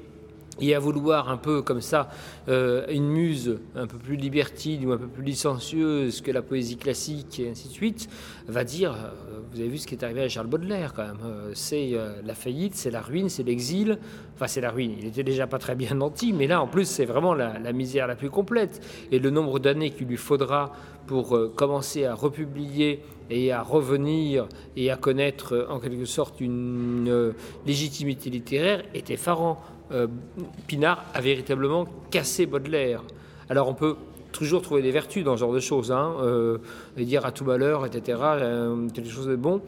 et 0.60 0.74
à 0.74 0.78
vouloir 0.78 1.30
un 1.30 1.36
peu 1.36 1.62
comme 1.62 1.80
ça 1.80 2.08
une 2.48 3.08
muse 3.08 3.58
un 3.74 3.86
peu 3.86 3.98
plus 3.98 4.16
libertine 4.16 4.86
ou 4.86 4.92
un 4.92 4.98
peu 4.98 5.06
plus 5.06 5.24
licencieuse 5.24 6.20
que 6.20 6.30
la 6.30 6.42
poésie 6.42 6.76
classique 6.76 7.40
et 7.40 7.50
ainsi 7.50 7.68
de 7.68 7.72
suite, 7.72 8.08
va 8.46 8.64
dire, 8.64 8.94
vous 9.52 9.60
avez 9.60 9.68
vu 9.68 9.78
ce 9.78 9.86
qui 9.86 9.94
est 9.94 10.04
arrivé 10.04 10.22
à 10.22 10.28
Charles 10.28 10.46
Baudelaire 10.46 10.92
quand 10.94 11.02
même, 11.02 11.18
c'est 11.54 11.92
la 12.24 12.34
faillite, 12.34 12.74
c'est 12.74 12.90
la 12.90 13.00
ruine, 13.00 13.28
c'est 13.28 13.42
l'exil, 13.42 13.98
enfin 14.34 14.46
c'est 14.46 14.60
la 14.60 14.70
ruine, 14.70 14.94
il 14.98 15.06
était 15.06 15.22
déjà 15.22 15.46
pas 15.46 15.58
très 15.58 15.74
bien 15.74 15.94
nanti, 15.94 16.32
mais 16.32 16.46
là 16.46 16.60
en 16.60 16.66
plus 16.66 16.86
c'est 16.86 17.04
vraiment 17.04 17.34
la, 17.34 17.58
la 17.58 17.72
misère 17.72 18.06
la 18.06 18.16
plus 18.16 18.30
complète, 18.30 18.80
et 19.10 19.18
le 19.18 19.30
nombre 19.30 19.58
d'années 19.58 19.90
qu'il 19.90 20.06
lui 20.06 20.16
faudra 20.16 20.72
pour 21.06 21.36
euh, 21.36 21.52
commencer 21.54 22.04
à 22.04 22.14
republier 22.14 23.00
et 23.30 23.52
à 23.52 23.62
revenir 23.62 24.48
et 24.76 24.90
à 24.90 24.96
connaître 24.96 25.54
euh, 25.54 25.66
en 25.68 25.80
quelque 25.80 26.04
sorte 26.04 26.40
une 26.40 27.08
euh, 27.08 27.32
légitimité 27.66 28.30
littéraire 28.30 28.82
est 28.94 29.10
effarant. 29.10 29.60
Pinard 30.66 31.04
a 31.14 31.20
véritablement 31.20 31.86
cassé 32.10 32.46
Baudelaire. 32.46 33.02
Alors 33.48 33.68
on 33.68 33.74
peut 33.74 33.96
toujours 34.32 34.62
trouver 34.62 34.82
des 34.82 34.90
vertus 34.90 35.24
dans 35.24 35.36
ce 35.36 35.40
genre 35.40 35.52
de 35.52 35.60
choses, 35.60 35.92
hein, 35.92 36.14
et 36.96 37.04
dire 37.04 37.24
à 37.24 37.32
tout 37.32 37.44
malheur, 37.44 37.86
etc., 37.86 38.18
quelque 38.92 39.10
chose 39.10 39.28
de 39.28 39.36
bon 39.36 39.60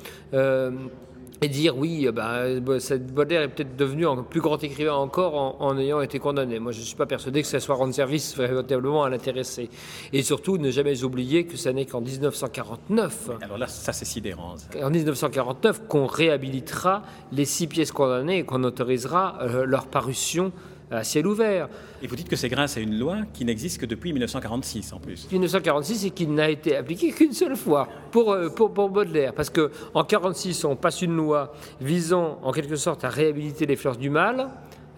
et 1.42 1.49
dire 1.49 1.77
oui, 1.77 2.09
bah, 2.12 2.44
Baudelaire 2.61 3.42
est 3.42 3.49
peut-être 3.49 3.77
devenu 3.77 4.07
un 4.07 4.22
plus 4.22 4.40
grand 4.40 4.62
écrivain 4.62 4.94
encore 4.94 5.57
en, 5.61 5.79
ayant 5.79 6.01
été 6.01 6.18
condamné. 6.18 6.59
Moi, 6.59 6.72
je 6.72 6.81
ne 6.81 6.85
suis 6.85 6.96
pas 6.96 7.07
persuadé 7.07 7.42
que 7.42 7.49
ça 7.49 7.61
soit 7.61 7.75
rendre 7.75 7.94
service 7.94 8.37
véritablement 8.37 9.05
à 9.05 9.11
l'intéressé. 9.11 9.68
Et 10.12 10.22
surtout, 10.22 10.59
ne 10.59 10.70
jamais 10.70 11.05
oublier 11.05 11.46
que 11.46 11.57
ce 11.57 11.68
n'est 11.68 11.87
qu'en 11.87 12.01
1949. 12.01 13.31
Alors 13.42 13.59
là, 13.59 13.66
ça 13.66 13.92
c'est 13.92 14.05
sidérant. 14.05 14.55
En 14.83 14.90
1949, 14.90 15.83
qu'on 15.88 16.07
réhabilitera 16.07 17.03
les 17.33 17.44
six 17.44 17.66
pièces 17.66 17.92
condamnées 17.92 18.38
et 18.38 18.44
qu'on 18.44 18.64
autorisera 18.64 19.38
euh, 19.42 19.64
leur 19.64 19.87
parution 19.87 20.53
à 20.90 21.05
ciel 21.05 21.27
ouvert. 21.27 21.68
Et 22.03 22.07
vous 22.07 22.16
dites 22.16 22.29
que 22.29 22.37
c'est 22.37 22.49
grâce 22.49 22.77
à 22.77 22.81
une 22.81 22.99
loi 22.99 23.18
qui 23.33 23.44
n'existe 23.44 23.81
que 23.81 23.87
depuis 23.87 24.12
1946 24.12 24.92
en 24.92 24.99
plus. 24.99 25.29
1946 25.31 26.07
et 26.07 26.11
qui 26.11 26.27
n'a 26.27 26.51
été 26.51 26.77
appliquée 26.77 27.12
qu'une 27.12 27.33
seule 27.33 27.57
fois 27.57 27.88
pour, 28.11 28.33
euh, 28.33 28.49
pour, 28.49 28.72
pour 28.72 28.88
Baudelaire. 28.90 29.33
Parce 29.35 29.51
qu'en 29.51 29.62
1946, 29.62 30.64
on 30.64 30.77
passe 30.77 31.03
une 31.03 31.16
loi 31.16 31.53
visant 31.81 32.38
en 32.42 32.53
quelque 32.53 32.77
sorte 32.77 33.05
à 33.05 33.09
réhabiliter 33.09 33.66
les 33.66 33.77
fleurs 33.77 33.96
du 33.96 34.11
mal 34.11 34.49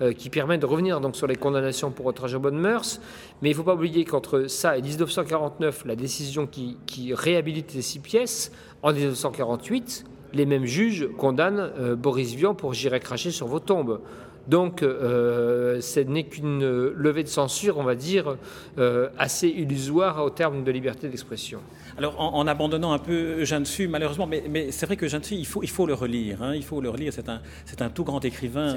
euh, 0.00 0.12
qui 0.12 0.30
permet 0.30 0.58
de 0.58 0.66
revenir 0.66 1.00
donc 1.00 1.16
sur 1.16 1.26
les 1.26 1.36
condamnations 1.36 1.90
pour 1.90 2.06
outrage 2.06 2.34
aux 2.34 2.38
bonnes 2.40 2.58
mœurs. 2.58 3.00
Mais 3.42 3.48
il 3.48 3.52
ne 3.52 3.56
faut 3.56 3.64
pas 3.64 3.74
oublier 3.74 4.04
qu'entre 4.04 4.46
ça 4.46 4.76
et 4.76 4.82
1949, 4.82 5.84
la 5.86 5.96
décision 5.96 6.46
qui, 6.46 6.76
qui 6.86 7.14
réhabilite 7.14 7.74
les 7.74 7.82
six 7.82 7.98
pièces, 7.98 8.52
en 8.82 8.92
1948, 8.92 10.04
les 10.34 10.46
mêmes 10.46 10.66
juges 10.66 11.08
condamnent 11.16 11.72
euh, 11.78 11.96
Boris 11.96 12.34
Vian 12.34 12.54
pour 12.54 12.74
J'irai 12.74 13.00
cracher 13.00 13.30
sur 13.30 13.46
vos 13.46 13.60
tombes. 13.60 14.00
Donc, 14.48 14.82
euh, 14.82 15.80
ce 15.82 16.00
n'est 16.00 16.24
qu'une 16.24 16.64
levée 16.64 17.22
de 17.22 17.28
censure, 17.28 17.76
on 17.76 17.84
va 17.84 17.94
dire, 17.94 18.36
euh, 18.78 19.10
assez 19.18 19.48
illusoire 19.48 20.24
au 20.24 20.30
terme 20.30 20.64
de 20.64 20.70
liberté 20.70 21.08
d'expression. 21.08 21.60
Alors, 21.98 22.14
en, 22.20 22.46
abandonnant 22.46 22.92
un 22.92 22.98
peu 22.98 23.44
Jeanne 23.44 23.64
Su, 23.64 23.88
malheureusement, 23.88 24.28
mais, 24.28 24.70
c'est 24.70 24.86
vrai 24.86 24.96
que 24.96 25.08
Jeanne 25.08 25.24
Su, 25.24 25.34
il 25.34 25.46
faut, 25.46 25.64
il 25.64 25.68
faut 25.68 25.84
le 25.84 25.94
relire. 25.94 26.44
Hein, 26.44 26.54
il 26.54 26.62
faut 26.62 26.80
le 26.80 26.90
relire. 26.90 27.12
C'est 27.12 27.28
un, 27.28 27.40
c'est 27.64 27.82
un 27.82 27.90
tout 27.90 28.04
grand 28.04 28.24
écrivain. 28.24 28.76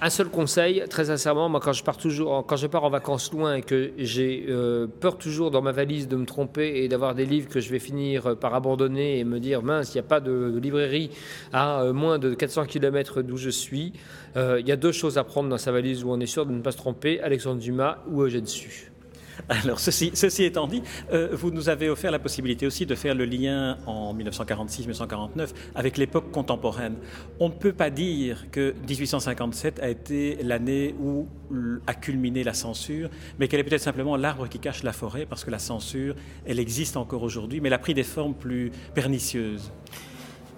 Un 0.00 0.10
seul 0.10 0.28
conseil, 0.28 0.82
très 0.88 1.04
sincèrement, 1.04 1.50
moi, 1.50 1.60
quand 1.60 1.74
je 1.74 1.84
pars 1.84 1.98
toujours, 1.98 2.46
quand 2.46 2.56
je 2.56 2.66
pars 2.66 2.84
en 2.84 2.88
vacances 2.88 3.30
loin 3.32 3.56
et 3.56 3.62
que 3.62 3.92
j'ai 3.98 4.46
euh, 4.48 4.86
peur 4.86 5.18
toujours 5.18 5.50
dans 5.50 5.60
ma 5.60 5.72
valise 5.72 6.08
de 6.08 6.16
me 6.16 6.24
tromper 6.24 6.82
et 6.82 6.88
d'avoir 6.88 7.14
des 7.14 7.26
livres 7.26 7.50
que 7.50 7.60
je 7.60 7.70
vais 7.70 7.78
finir 7.78 8.34
par 8.38 8.54
abandonner 8.54 9.18
et 9.18 9.24
me 9.24 9.40
dire 9.40 9.62
mince, 9.62 9.92
il 9.94 9.98
n'y 9.98 10.00
a 10.00 10.08
pas 10.08 10.20
de, 10.20 10.58
librairie 10.58 11.10
à 11.52 11.92
moins 11.92 12.18
de 12.18 12.32
400 12.32 12.64
km 12.64 13.20
d'où 13.20 13.36
je 13.36 13.50
suis. 13.50 13.92
il 14.36 14.66
y 14.66 14.72
a 14.72 14.76
deux 14.76 14.92
choses 14.92 15.18
à 15.18 15.24
prendre 15.24 15.50
dans 15.50 15.58
sa 15.58 15.70
valise 15.70 16.02
où 16.02 16.10
on 16.10 16.20
est 16.20 16.26
sûr 16.26 16.46
de 16.46 16.52
ne 16.52 16.62
pas 16.62 16.72
se 16.72 16.78
tromper, 16.78 17.20
Alexandre 17.20 17.60
Dumas 17.60 17.98
ou 18.08 18.22
Eugène 18.22 18.46
Su. 18.46 18.93
Alors, 19.48 19.80
ceci, 19.80 20.10
ceci 20.14 20.44
étant 20.44 20.66
dit, 20.66 20.82
euh, 21.12 21.28
vous 21.32 21.50
nous 21.50 21.68
avez 21.68 21.88
offert 21.88 22.10
la 22.10 22.18
possibilité 22.18 22.66
aussi 22.66 22.86
de 22.86 22.94
faire 22.94 23.14
le 23.14 23.24
lien 23.24 23.78
en 23.86 24.14
1946-1949 24.14 25.48
avec 25.74 25.96
l'époque 25.96 26.30
contemporaine. 26.30 26.96
On 27.40 27.48
ne 27.48 27.54
peut 27.54 27.72
pas 27.72 27.90
dire 27.90 28.46
que 28.50 28.74
1857 28.88 29.80
a 29.80 29.88
été 29.88 30.38
l'année 30.42 30.94
où 31.00 31.26
a 31.86 31.94
culminé 31.94 32.42
la 32.44 32.54
censure, 32.54 33.10
mais 33.38 33.48
qu'elle 33.48 33.60
est 33.60 33.64
peut-être 33.64 33.80
simplement 33.80 34.16
l'arbre 34.16 34.48
qui 34.48 34.58
cache 34.58 34.82
la 34.82 34.92
forêt, 34.92 35.26
parce 35.26 35.44
que 35.44 35.50
la 35.50 35.58
censure, 35.58 36.14
elle 36.46 36.58
existe 36.58 36.96
encore 36.96 37.22
aujourd'hui, 37.22 37.60
mais 37.60 37.68
elle 37.68 37.74
a 37.74 37.78
pris 37.78 37.94
des 37.94 38.02
formes 38.02 38.34
plus 38.34 38.70
pernicieuses. 38.94 39.70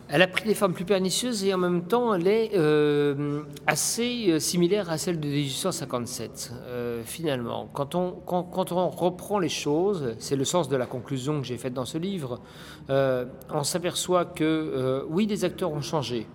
Elle 0.09 0.23
a 0.23 0.29
pris 0.29 0.45
des 0.45 0.55
formes 0.55 0.73
plus 0.73 0.85
pernicieuses 0.85 1.45
et 1.45 1.53
en 1.53 1.59
même 1.59 1.83
temps, 1.83 2.15
elle 2.15 2.29
est 2.29 2.53
euh, 2.55 3.43
assez 3.67 4.27
euh, 4.29 4.39
similaire 4.39 4.89
à 4.89 4.99
celle 4.99 5.19
de 5.19 5.27
1857, 5.27 6.53
euh, 6.55 7.03
finalement. 7.05 7.69
Quand 7.75 7.97
on, 7.97 8.89
reprend 8.89 9.41
les 9.41 9.49
choses, 9.49 10.15
c'est 10.21 10.37
le 10.37 10.45
sens 10.45 10.69
de 10.69 10.77
la 10.77 10.87
conclusion 10.87 11.41
que 11.41 11.47
j'ai 11.47 11.59
faite 11.59 11.75
dans 11.75 11.85
ce 11.85 11.99
livre, 11.99 12.41
on 12.89 13.65
s'aperçoit 13.65 14.25
que, 14.27 15.05
oui, 15.11 15.27
les 15.27 15.45
acteurs 15.45 15.73
ont 15.73 15.83
changé. 15.83 16.27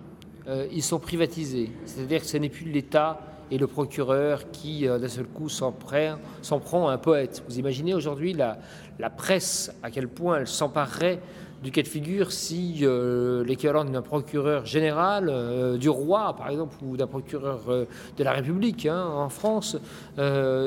ils 0.70 0.82
sont 0.82 0.98
privatisés. 0.98 1.70
C'est-à-dire 1.86 2.20
que 2.20 2.26
ce 2.26 2.36
n'est 2.36 2.50
plus 2.50 2.70
l'État 2.70 3.20
et 3.50 3.56
le 3.56 3.66
procureur 3.66 4.50
qui, 4.50 4.86
d'un 4.86 5.08
seul 5.08 5.26
coup, 5.26 5.48
s'en 5.48 5.72
prend 5.72 6.88
à 6.88 6.92
un 6.92 6.98
poète. 6.98 7.42
Vous 7.48 7.58
imaginez 7.58 7.94
aujourd'hui 7.94 8.34
la 8.34 9.10
presse, 9.10 9.72
à 9.82 9.90
quel 9.90 10.08
point 10.08 10.38
elle 10.38 10.46
s'emparerait 10.46 11.20
du 11.62 11.70
cas 11.70 11.82
de 11.82 11.88
figure 11.88 12.32
si 12.32 12.80
euh, 12.82 13.44
l'équivalent 13.44 13.84
d'un 13.84 14.02
procureur 14.02 14.66
général, 14.66 15.28
euh, 15.28 15.76
du 15.76 15.88
roi 15.88 16.34
par 16.36 16.50
exemple, 16.50 16.74
ou 16.84 16.96
d'un 16.96 17.06
procureur 17.06 17.60
euh, 17.68 17.84
de 18.16 18.24
la 18.24 18.32
République 18.32 18.86
hein, 18.86 19.06
en 19.06 19.28
France, 19.28 19.76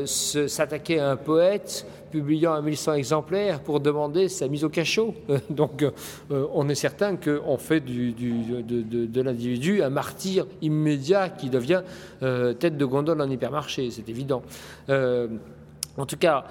s'attaquait 0.05 0.99
à 0.99 1.11
un 1.11 1.15
poète 1.17 1.85
publiant 2.11 2.53
un 2.53 2.61
1100 2.61 2.93
exemplaires 2.93 3.59
pour 3.59 3.81
demander 3.81 4.29
sa 4.29 4.47
mise 4.47 4.63
au 4.63 4.69
cachot. 4.69 5.13
Donc 5.49 5.85
on 6.29 6.69
est 6.69 6.75
certain 6.75 7.17
qu'on 7.17 7.57
fait 7.57 7.81
de 7.81 9.21
l'individu 9.21 9.83
un 9.83 9.89
martyr 9.89 10.45
immédiat 10.61 11.29
qui 11.29 11.49
devient 11.49 11.81
tête 12.21 12.77
de 12.77 12.85
gondole 12.85 13.21
en 13.21 13.29
hypermarché, 13.29 13.89
c'est 13.91 14.07
évident. 14.07 14.43
en 14.89 16.05
tout 16.05 16.17
cas, 16.17 16.45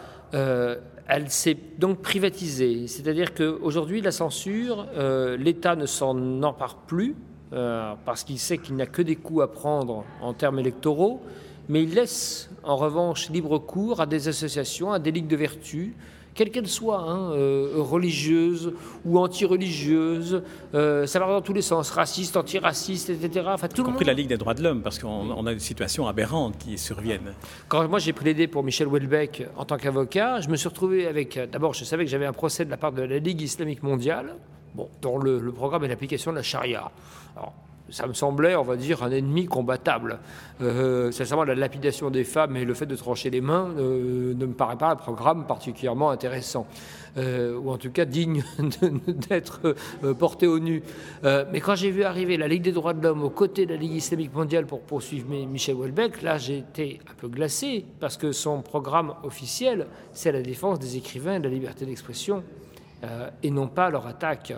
elle 1.06 1.30
s'est 1.30 1.56
donc 1.78 2.00
privatisée. 2.00 2.86
C'est-à-dire 2.86 3.34
qu'aujourd'hui, 3.34 4.00
la 4.00 4.12
censure, 4.12 4.86
euh, 4.96 5.36
l'État 5.36 5.76
ne 5.76 5.86
s'en 5.86 6.42
empare 6.42 6.76
plus, 6.76 7.14
euh, 7.52 7.94
parce 8.04 8.24
qu'il 8.24 8.38
sait 8.38 8.58
qu'il 8.58 8.76
n'a 8.76 8.86
que 8.86 9.02
des 9.02 9.16
coups 9.16 9.42
à 9.42 9.46
prendre 9.46 10.04
en 10.20 10.32
termes 10.32 10.58
électoraux, 10.58 11.20
mais 11.68 11.82
il 11.82 11.94
laisse 11.94 12.50
en 12.62 12.76
revanche 12.76 13.30
libre 13.30 13.58
cours 13.58 14.00
à 14.00 14.06
des 14.06 14.28
associations, 14.28 14.92
à 14.92 14.98
des 14.98 15.12
ligues 15.12 15.28
de 15.28 15.36
vertu, 15.36 15.94
quelle 16.34 16.50
qu'elle 16.50 16.68
soit, 16.68 17.00
hein, 17.00 17.32
euh, 17.32 17.74
religieuse 17.76 18.72
ou 19.04 19.18
anti-religieuse, 19.18 20.42
euh, 20.74 21.06
ça 21.06 21.18
va 21.20 21.26
dans 21.26 21.40
tous 21.40 21.52
les 21.52 21.62
sens, 21.62 21.90
raciste, 21.90 22.36
anti-raciste, 22.36 23.10
etc. 23.10 23.46
Enfin, 23.52 23.68
tout 23.68 23.82
y 23.82 23.84
compris 23.84 24.04
la 24.04 24.12
Ligue 24.12 24.28
des 24.28 24.36
droits 24.36 24.54
de 24.54 24.62
l'homme, 24.62 24.82
parce 24.82 24.98
qu'on 24.98 25.46
a 25.46 25.54
des 25.54 25.60
situations 25.60 26.06
aberrantes 26.06 26.58
qui 26.58 26.76
surviennent. 26.76 27.34
Quand 27.68 27.88
moi 27.88 27.98
j'ai 27.98 28.12
plaidé 28.12 28.46
pour 28.46 28.62
Michel 28.62 28.88
Houellebecq 28.88 29.46
en 29.56 29.64
tant 29.64 29.76
qu'avocat, 29.76 30.40
je 30.40 30.48
me 30.48 30.56
suis 30.56 30.68
retrouvé 30.68 31.06
avec. 31.06 31.38
D'abord, 31.50 31.74
je 31.74 31.84
savais 31.84 32.04
que 32.04 32.10
j'avais 32.10 32.26
un 32.26 32.32
procès 32.32 32.64
de 32.64 32.70
la 32.70 32.76
part 32.76 32.92
de 32.92 33.02
la 33.02 33.18
Ligue 33.18 33.42
islamique 33.42 33.82
mondiale, 33.82 34.34
bon, 34.74 34.88
dont 35.02 35.18
le, 35.18 35.38
le 35.38 35.52
programme 35.52 35.84
est 35.84 35.88
l'application 35.88 36.32
de 36.32 36.36
la 36.36 36.42
charia. 36.42 36.90
Alors, 37.36 37.52
ça 37.94 38.08
me 38.08 38.12
semblait, 38.12 38.56
on 38.56 38.64
va 38.64 38.74
dire, 38.74 39.04
un 39.04 39.12
ennemi 39.12 39.46
combattable. 39.46 40.18
Euh, 40.60 41.12
sincèrement, 41.12 41.44
la 41.44 41.54
lapidation 41.54 42.10
des 42.10 42.24
femmes 42.24 42.56
et 42.56 42.64
le 42.64 42.74
fait 42.74 42.86
de 42.86 42.96
trancher 42.96 43.30
les 43.30 43.40
mains 43.40 43.70
euh, 43.78 44.34
ne 44.34 44.46
me 44.46 44.52
paraît 44.52 44.76
pas 44.76 44.90
un 44.90 44.96
programme 44.96 45.46
particulièrement 45.46 46.10
intéressant, 46.10 46.66
euh, 47.18 47.56
ou 47.56 47.70
en 47.70 47.78
tout 47.78 47.92
cas 47.92 48.04
digne 48.04 48.42
d'être 49.30 49.76
euh, 50.02 50.12
porté 50.12 50.48
au 50.48 50.58
nu. 50.58 50.82
mais 51.22 51.60
quand 51.60 51.76
j'ai 51.76 51.92
vu 51.92 52.02
arriver 52.02 52.36
la 52.36 52.48
Ligue 52.48 52.62
des 52.62 52.72
droits 52.72 52.94
de 52.94 53.02
l'homme 53.02 53.22
aux 53.22 53.30
côtés 53.30 53.64
de 53.64 53.72
la 53.72 53.78
Ligue 53.78 53.94
islamique 53.94 54.34
mondiale 54.34 54.66
pour 54.66 54.80
poursuivre 54.80 55.28
Michel 55.28 55.76
Houellebecq, 55.76 56.22
là 56.22 56.36
été 56.48 56.98
un 57.08 57.14
peu 57.14 57.28
glacé, 57.28 57.84
parce 58.00 58.16
que 58.16 58.32
son 58.32 58.60
programme 58.60 59.14
officiel, 59.22 59.86
c'est 60.12 60.32
la 60.32 60.42
défense 60.42 60.80
des 60.80 60.96
écrivains 60.96 61.36
et 61.36 61.38
de 61.38 61.44
la 61.44 61.54
liberté 61.54 61.86
d'expression, 61.86 62.42
et 63.42 63.50
non 63.50 63.68
pas 63.68 63.88
leur 63.90 64.06
attaque. 64.06 64.52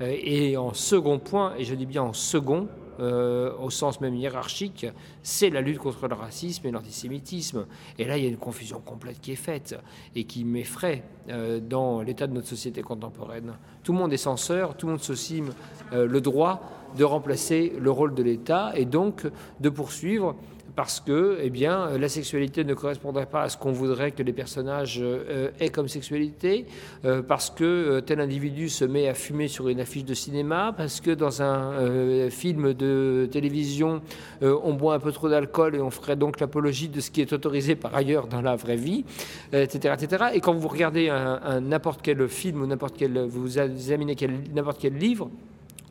Euh, 0.00 0.16
et 0.22 0.56
en 0.56 0.72
second 0.72 1.18
point, 1.18 1.54
et 1.58 1.64
je 1.64 1.74
dis 1.74 1.86
bien 1.86 2.02
en 2.02 2.12
second, 2.12 2.68
euh, 3.00 3.52
au 3.58 3.70
sens 3.70 4.00
même 4.00 4.14
hiérarchique, 4.14 4.86
c'est 5.22 5.50
la 5.50 5.60
lutte 5.60 5.78
contre 5.78 6.06
le 6.06 6.14
racisme 6.14 6.66
et 6.66 6.70
l'antisémitisme. 6.70 7.66
Et 7.98 8.04
là, 8.04 8.16
il 8.16 8.24
y 8.24 8.26
a 8.26 8.30
une 8.30 8.36
confusion 8.36 8.80
complète 8.80 9.20
qui 9.20 9.32
est 9.32 9.36
faite 9.36 9.76
et 10.14 10.24
qui 10.24 10.44
m'effraie 10.44 11.02
euh, 11.28 11.58
dans 11.60 12.02
l'état 12.02 12.26
de 12.26 12.32
notre 12.32 12.46
société 12.46 12.82
contemporaine. 12.82 13.54
Tout 13.82 13.92
le 13.92 13.98
monde 13.98 14.12
est 14.12 14.18
censeur, 14.18 14.76
tout 14.76 14.86
le 14.86 14.92
monde 14.92 15.02
se 15.02 15.14
cime 15.14 15.50
le 15.92 16.20
droit 16.20 16.62
de 16.96 17.04
remplacer 17.04 17.72
le 17.78 17.90
rôle 17.90 18.14
de 18.14 18.22
l'État 18.22 18.72
et 18.74 18.84
donc 18.84 19.26
de 19.60 19.68
poursuivre 19.68 20.36
parce 20.76 21.00
que 21.00 21.38
eh 21.40 21.50
bien, 21.50 21.96
la 21.98 22.08
sexualité 22.08 22.64
ne 22.64 22.74
correspondrait 22.74 23.26
pas 23.26 23.42
à 23.42 23.48
ce 23.48 23.56
qu'on 23.56 23.72
voudrait 23.72 24.10
que 24.10 24.22
les 24.22 24.32
personnages 24.32 24.98
euh, 25.00 25.50
aient 25.60 25.68
comme 25.68 25.88
sexualité, 25.88 26.66
euh, 27.04 27.22
parce 27.22 27.50
que 27.50 27.64
euh, 27.64 28.00
tel 28.00 28.20
individu 28.20 28.68
se 28.68 28.84
met 28.84 29.08
à 29.08 29.14
fumer 29.14 29.48
sur 29.48 29.68
une 29.68 29.80
affiche 29.80 30.04
de 30.04 30.14
cinéma, 30.14 30.74
parce 30.76 31.00
que 31.00 31.12
dans 31.12 31.42
un 31.42 32.30
film 32.30 32.74
de 32.74 33.28
télévision, 33.30 34.00
on 34.42 34.74
boit 34.74 34.94
un 34.94 34.98
peu 34.98 35.12
trop 35.12 35.28
d'alcool 35.28 35.74
et 35.74 35.80
on 35.80 35.90
ferait 35.90 36.16
donc 36.16 36.40
l'apologie 36.40 36.88
de 36.88 37.00
ce 37.00 37.10
qui 37.10 37.20
est 37.20 37.32
autorisé 37.32 37.76
par 37.76 37.94
ailleurs 37.94 38.26
dans 38.26 38.40
la 38.40 38.56
vraie 38.56 38.76
vie, 38.76 39.04
etc., 39.52 39.94
etc. 39.98 40.24
Et 40.34 40.40
quand 40.40 40.54
vous 40.54 40.68
regardez 40.68 41.08
un 41.08 41.60
n'importe 41.60 42.00
quel 42.02 42.28
film 42.28 42.62
ou 42.62 42.66
n'importe 42.66 42.96
quel, 42.96 43.18
vous 43.26 43.58
examinez 43.58 44.16
n'importe 44.54 44.80
quel 44.80 44.96
livre, 44.96 45.30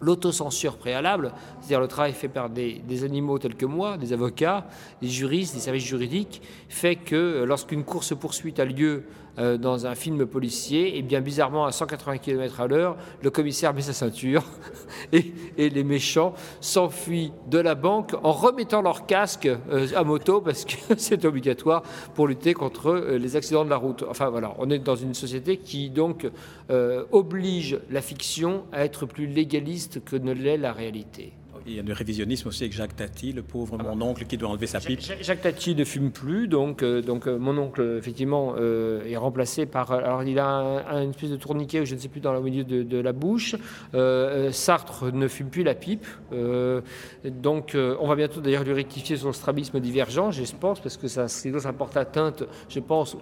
l'autocensure 0.02 0.78
préalable, 0.78 1.32
c'est-à-dire 1.60 1.80
le 1.80 1.88
travail 1.88 2.14
fait 2.14 2.28
par 2.28 2.50
des, 2.50 3.04
animaux 3.04 3.40
tels 3.40 3.56
que 3.56 3.66
moi, 3.66 3.98
des 3.98 4.14
avocats, 4.14 4.68
des 5.02 5.08
juristes, 5.08 5.56
des 5.56 5.62
services 5.62 5.86
juridiques, 5.86 6.42
fait 6.70 6.96
que 6.96 7.16
euh, 7.16 7.46
lorsqu'une 7.46 7.84
course-poursuite 7.84 8.60
a 8.60 8.66
lieu 8.66 9.04
euh, 9.40 9.58
dans 9.58 9.88
un 9.88 9.96
film 9.96 10.28
policier, 10.28 10.98
et 10.98 11.02
bien 11.02 11.20
bizarrement 11.20 11.66
à 11.66 11.72
180 11.72 12.20
km 12.20 12.62
à 12.62 12.68
l'heure, 12.68 12.98
le 13.24 13.32
commissaire 13.32 13.74
met 13.74 13.82
sa 13.82 13.94
ceinture 13.94 14.44
et, 15.12 15.34
les 15.58 15.84
méchants 15.84 16.36
s'enfuient 16.62 17.32
de 17.50 17.58
la 17.58 17.74
banque 17.74 18.14
en 18.22 18.32
remettant 18.32 18.84
leur 18.84 19.08
casque 19.08 19.48
euh, 19.48 19.88
à 19.96 20.04
moto 20.04 20.40
parce 20.40 20.66
que 20.66 20.76
c'est 20.98 21.26
obligatoire 21.26 21.82
pour 22.14 22.28
lutter 22.28 22.54
contre 22.54 22.92
euh, 22.92 23.18
les 23.18 23.36
accidents 23.36 23.66
de 23.66 23.72
la 23.72 23.78
route. 23.78 24.04
Enfin 24.08 24.30
voilà, 24.30 24.54
on 24.60 24.70
est 24.70 24.78
dans 24.80 24.96
une 24.96 25.16
société 25.16 25.58
qui 25.58 25.90
donc 25.90 26.30
oblige 27.12 27.80
la 27.90 28.02
fiction 28.02 28.64
à 28.72 28.84
être 28.84 29.06
plus 29.06 29.28
légaliste 29.28 30.04
que 30.04 30.16
ne 30.16 30.32
l'est 30.32 30.58
la 30.58 30.74
réalité 30.74 31.34
il 31.66 31.76
y 31.76 31.80
a 31.80 31.84
du 31.84 31.94
révisionnisme 31.94 32.48
aussi 32.48 32.64
avec 32.64 32.74
Jacques 32.74 32.96
Tati, 32.96 33.32
le 33.32 33.42
pauvre 33.42 33.78
mon 33.78 34.02
oncle 34.02 34.26
qui 34.26 34.38
doit 34.38 34.50
enlever 34.50 34.68
sa 34.68 34.80
pipe. 34.80 35.00
Jacques 35.22 35.42
Tati 35.42 35.76
ne 35.76 35.84
fume 35.84 36.12
plus, 36.12 36.48
donc, 36.48 36.84
euh, 36.84 37.02
donc 37.02 37.28
euh, 37.28 37.38
mon 37.38 37.58
oncle, 37.58 37.96
effectivement, 37.98 38.56
euh, 38.58 39.06
est 39.06 39.18
remplacé 39.18 39.66
par. 39.66 39.92
Alors, 39.92 40.24
il 40.24 40.40
a 40.40 40.48
un, 40.48 41.04
une 41.04 41.12
espèce 41.12 41.30
de 41.30 41.36
tourniquet, 41.36 41.82
ou 41.82 41.86
je 41.86 41.96
ne 41.96 42.00
sais 42.00 42.10
plus, 42.10 42.20
dans 42.20 42.34
le 42.34 42.42
milieu 42.42 42.64
de, 42.64 42.98
la 42.98 43.12
bouche. 43.12 43.56
Sartre 44.52 45.12
ne 45.12 45.28
fume 45.28 45.50
plus 45.50 45.64
la 45.64 45.76
pipe. 45.76 46.06
donc, 47.26 47.76
on 47.76 48.08
va 48.08 48.16
bientôt 48.16 48.42
d'ailleurs 48.42 48.64
lui 48.64 48.74
rectifier 48.74 49.18
son 49.18 49.34
strabisme 49.34 49.80
divergent, 49.80 50.32
je 50.32 50.44
pense, 50.56 50.80
parce 50.80 50.98
que 50.98 51.08
ça, 51.08 51.28
ça 51.28 51.74
porte 51.74 51.98
atteinte, 51.98 52.44
je 52.70 52.80
pense, 52.80 53.18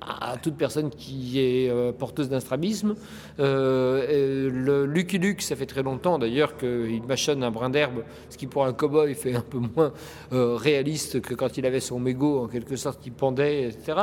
à 0.00 0.36
toute 0.36 0.56
personne 0.56 0.90
qui 0.90 1.40
est 1.40 1.72
porteuse 1.98 2.28
d'un 2.28 2.40
strabisme. 2.40 2.94
le 3.38 4.84
Lucky 4.86 5.18
Luke, 5.18 5.42
ça 5.42 5.56
fait 5.56 5.66
très 5.66 5.82
longtemps 5.82 6.18
d'ailleurs 6.18 6.56
qu'il 6.56 7.02
mâchonne 7.08 7.42
un 7.42 7.51
brin 7.52 7.70
d'herbe, 7.70 8.02
ce 8.28 8.36
qui 8.36 8.46
pour 8.46 8.64
un 8.64 8.72
cow-boy 8.72 9.14
fait 9.14 9.34
un 9.34 9.40
peu 9.40 9.58
moins 9.58 9.92
euh, 10.32 10.56
réaliste 10.56 11.20
que 11.20 11.34
quand 11.34 11.56
il 11.56 11.66
avait 11.66 11.80
son 11.80 12.00
mégot 12.00 12.40
en 12.40 12.48
quelque 12.48 12.76
sorte 12.76 13.00
qui 13.00 13.10
pendait, 13.10 13.68
etc. 13.68 13.98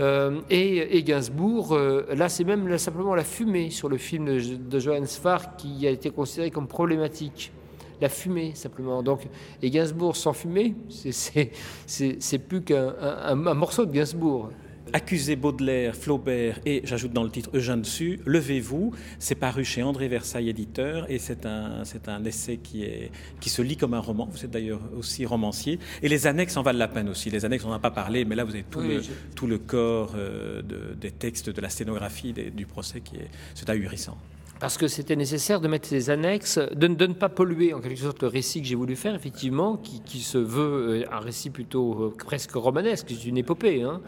Euh, 0.00 0.40
et, 0.50 1.02
Gainsbourg, 1.02 1.72
euh, 1.72 2.06
là 2.14 2.28
c'est 2.28 2.44
même 2.44 2.76
simplement 2.78 3.14
la 3.14 3.24
fumée 3.24 3.70
sur 3.70 3.88
le 3.88 3.96
film 3.96 4.26
de, 4.26 4.56
de 4.56 4.78
Johannes 4.78 5.06
Farr 5.06 5.56
qui 5.56 5.86
a 5.86 5.90
été 5.90 6.10
considéré 6.10 6.50
comme 6.50 6.68
problématique 6.68 7.52
la 8.00 8.08
fumée 8.08 8.52
simplement. 8.54 9.02
Donc, 9.02 9.26
et 9.62 9.70
Gainsbourg 9.70 10.16
sans 10.16 10.32
fumée, 10.32 10.74
c'est 10.88 12.38
plus 12.38 12.62
qu'un 12.62 13.34
morceau 13.34 13.86
de 13.86 13.92
Gainsbourg. 13.92 14.50
Accusez 14.92 15.36
Baudelaire, 15.36 15.94
Flaubert 15.94 16.60
et, 16.64 16.82
j'ajoute 16.84 17.12
dans 17.12 17.24
le 17.24 17.30
titre, 17.30 17.50
Eugène 17.54 17.82
dessus, 17.82 18.20
Levez-vous, 18.24 18.94
c'est 19.18 19.34
paru 19.34 19.64
chez 19.64 19.82
André 19.82 20.08
Versailles, 20.08 20.48
éditeur, 20.48 21.10
et 21.10 21.18
c'est 21.18 21.46
un, 21.46 21.84
c'est 21.84 22.08
un 22.08 22.24
essai 22.24 22.58
qui, 22.58 22.84
est, 22.84 23.10
qui 23.40 23.50
se 23.50 23.62
lit 23.62 23.76
comme 23.76 23.94
un 23.94 24.00
roman, 24.00 24.28
vous 24.30 24.44
êtes 24.44 24.50
d'ailleurs 24.50 24.80
aussi 24.96 25.26
romancier, 25.26 25.78
et 26.02 26.08
les 26.08 26.26
annexes 26.26 26.56
en 26.56 26.62
valent 26.62 26.78
la 26.78 26.88
peine 26.88 27.08
aussi, 27.08 27.30
les 27.30 27.44
annexes 27.44 27.64
on 27.64 27.68
n'en 27.68 27.74
a 27.74 27.80
pas 27.80 27.90
parlé, 27.90 28.24
mais 28.24 28.34
là 28.34 28.44
vous 28.44 28.54
avez 28.54 28.64
tout, 28.64 28.80
le, 28.80 29.02
tout 29.34 29.46
le 29.46 29.58
corps 29.58 30.12
euh, 30.16 30.62
des 30.62 31.10
textes, 31.10 31.50
de 31.50 31.60
la 31.60 31.68
scénographie 31.68 32.32
du 32.32 32.66
procès 32.66 33.00
qui 33.00 33.16
est, 33.16 33.30
c'est 33.54 33.68
ahurissant. 33.70 34.16
Parce 34.60 34.76
que 34.76 34.88
c'était 34.88 35.16
nécessaire 35.16 35.60
de 35.60 35.68
mettre 35.68 35.88
des 35.90 36.10
annexes, 36.10 36.58
de, 36.58 36.86
ne 36.86 37.12
pas 37.12 37.28
polluer 37.28 37.74
en 37.74 37.80
quelque 37.80 38.00
sorte 38.00 38.22
le 38.22 38.28
récit 38.28 38.60
que 38.60 38.66
j'ai 38.66 38.74
voulu 38.74 38.96
faire, 38.96 39.14
effectivement, 39.14 39.76
qui, 39.76 40.20
se 40.20 40.38
veut 40.38 41.04
un 41.10 41.20
récit 41.20 41.50
plutôt 41.50 42.14
presque 42.24 42.52
romanesque, 42.52 43.06
c'est 43.08 43.24
une 43.24 43.38
épopée. 43.38 43.82
Hein. 43.82 44.00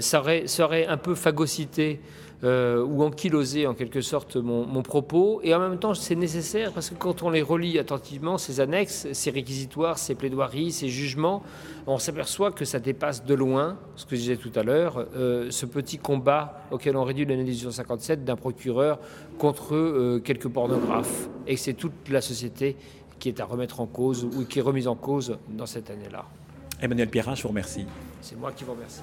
ça, 0.00 0.20
aurait, 0.20 0.46
ça 0.46 0.64
aurait 0.64 0.86
un 0.86 0.96
peu 0.96 1.14
phagocyté 1.14 2.00
euh, 2.42 2.84
ou 2.84 3.02
ankyloser 3.02 3.66
en 3.66 3.74
quelque 3.74 4.00
sorte 4.00 4.36
mon, 4.36 4.82
propos. 4.82 5.40
Et 5.42 5.54
en 5.54 5.60
même 5.60 5.78
temps, 5.78 5.94
c'est 5.94 6.14
nécessaire 6.14 6.72
parce 6.72 6.90
que 6.90 6.94
quand 6.94 7.22
on 7.22 7.30
les 7.30 7.42
relit 7.42 7.78
attentivement, 7.78 8.38
ces 8.38 8.60
annexes, 8.60 9.06
ces 9.12 9.30
réquisitoires, 9.30 9.98
ces 9.98 10.14
plaidoiries, 10.14 10.72
ces 10.72 10.88
jugements, 10.88 11.42
on 11.86 11.98
s'aperçoit 11.98 12.50
que 12.50 12.64
ça 12.64 12.80
dépasse 12.80 13.24
de 13.24 13.34
loin, 13.34 13.78
ce 13.96 14.04
que 14.04 14.16
je 14.16 14.20
disais 14.20 14.36
tout 14.36 14.52
à 14.56 14.62
l'heure, 14.62 15.06
euh, 15.16 15.50
ce 15.50 15.66
petit 15.66 15.98
combat 15.98 16.60
auquel 16.70 16.96
on 16.96 17.04
réduit 17.04 17.24
l'année 17.24 17.44
1857 17.44 18.24
d'un 18.24 18.36
procureur 18.36 18.98
contre 19.38 19.74
euh, 19.74 20.20
quelques 20.22 20.48
pornographes. 20.48 21.28
Et 21.46 21.56
c'est 21.56 21.74
toute 21.74 22.08
la 22.10 22.20
société 22.20 22.76
qui 23.18 23.28
est 23.28 23.40
à 23.40 23.44
remettre 23.44 23.80
en 23.80 23.86
cause 23.86 24.24
ou 24.24 24.44
qui 24.44 24.58
est 24.58 24.62
remise 24.62 24.88
en 24.88 24.96
cause 24.96 25.38
dans 25.48 25.66
cette 25.66 25.90
année-là. 25.90 26.26
Emmanuel 26.80 27.08
Pierrat, 27.08 27.34
je 27.34 27.42
vous 27.42 27.48
remercie. 27.48 27.86
C'est 28.20 28.38
moi 28.38 28.52
qui 28.52 28.64
vous 28.64 28.72
remercie. 28.72 29.02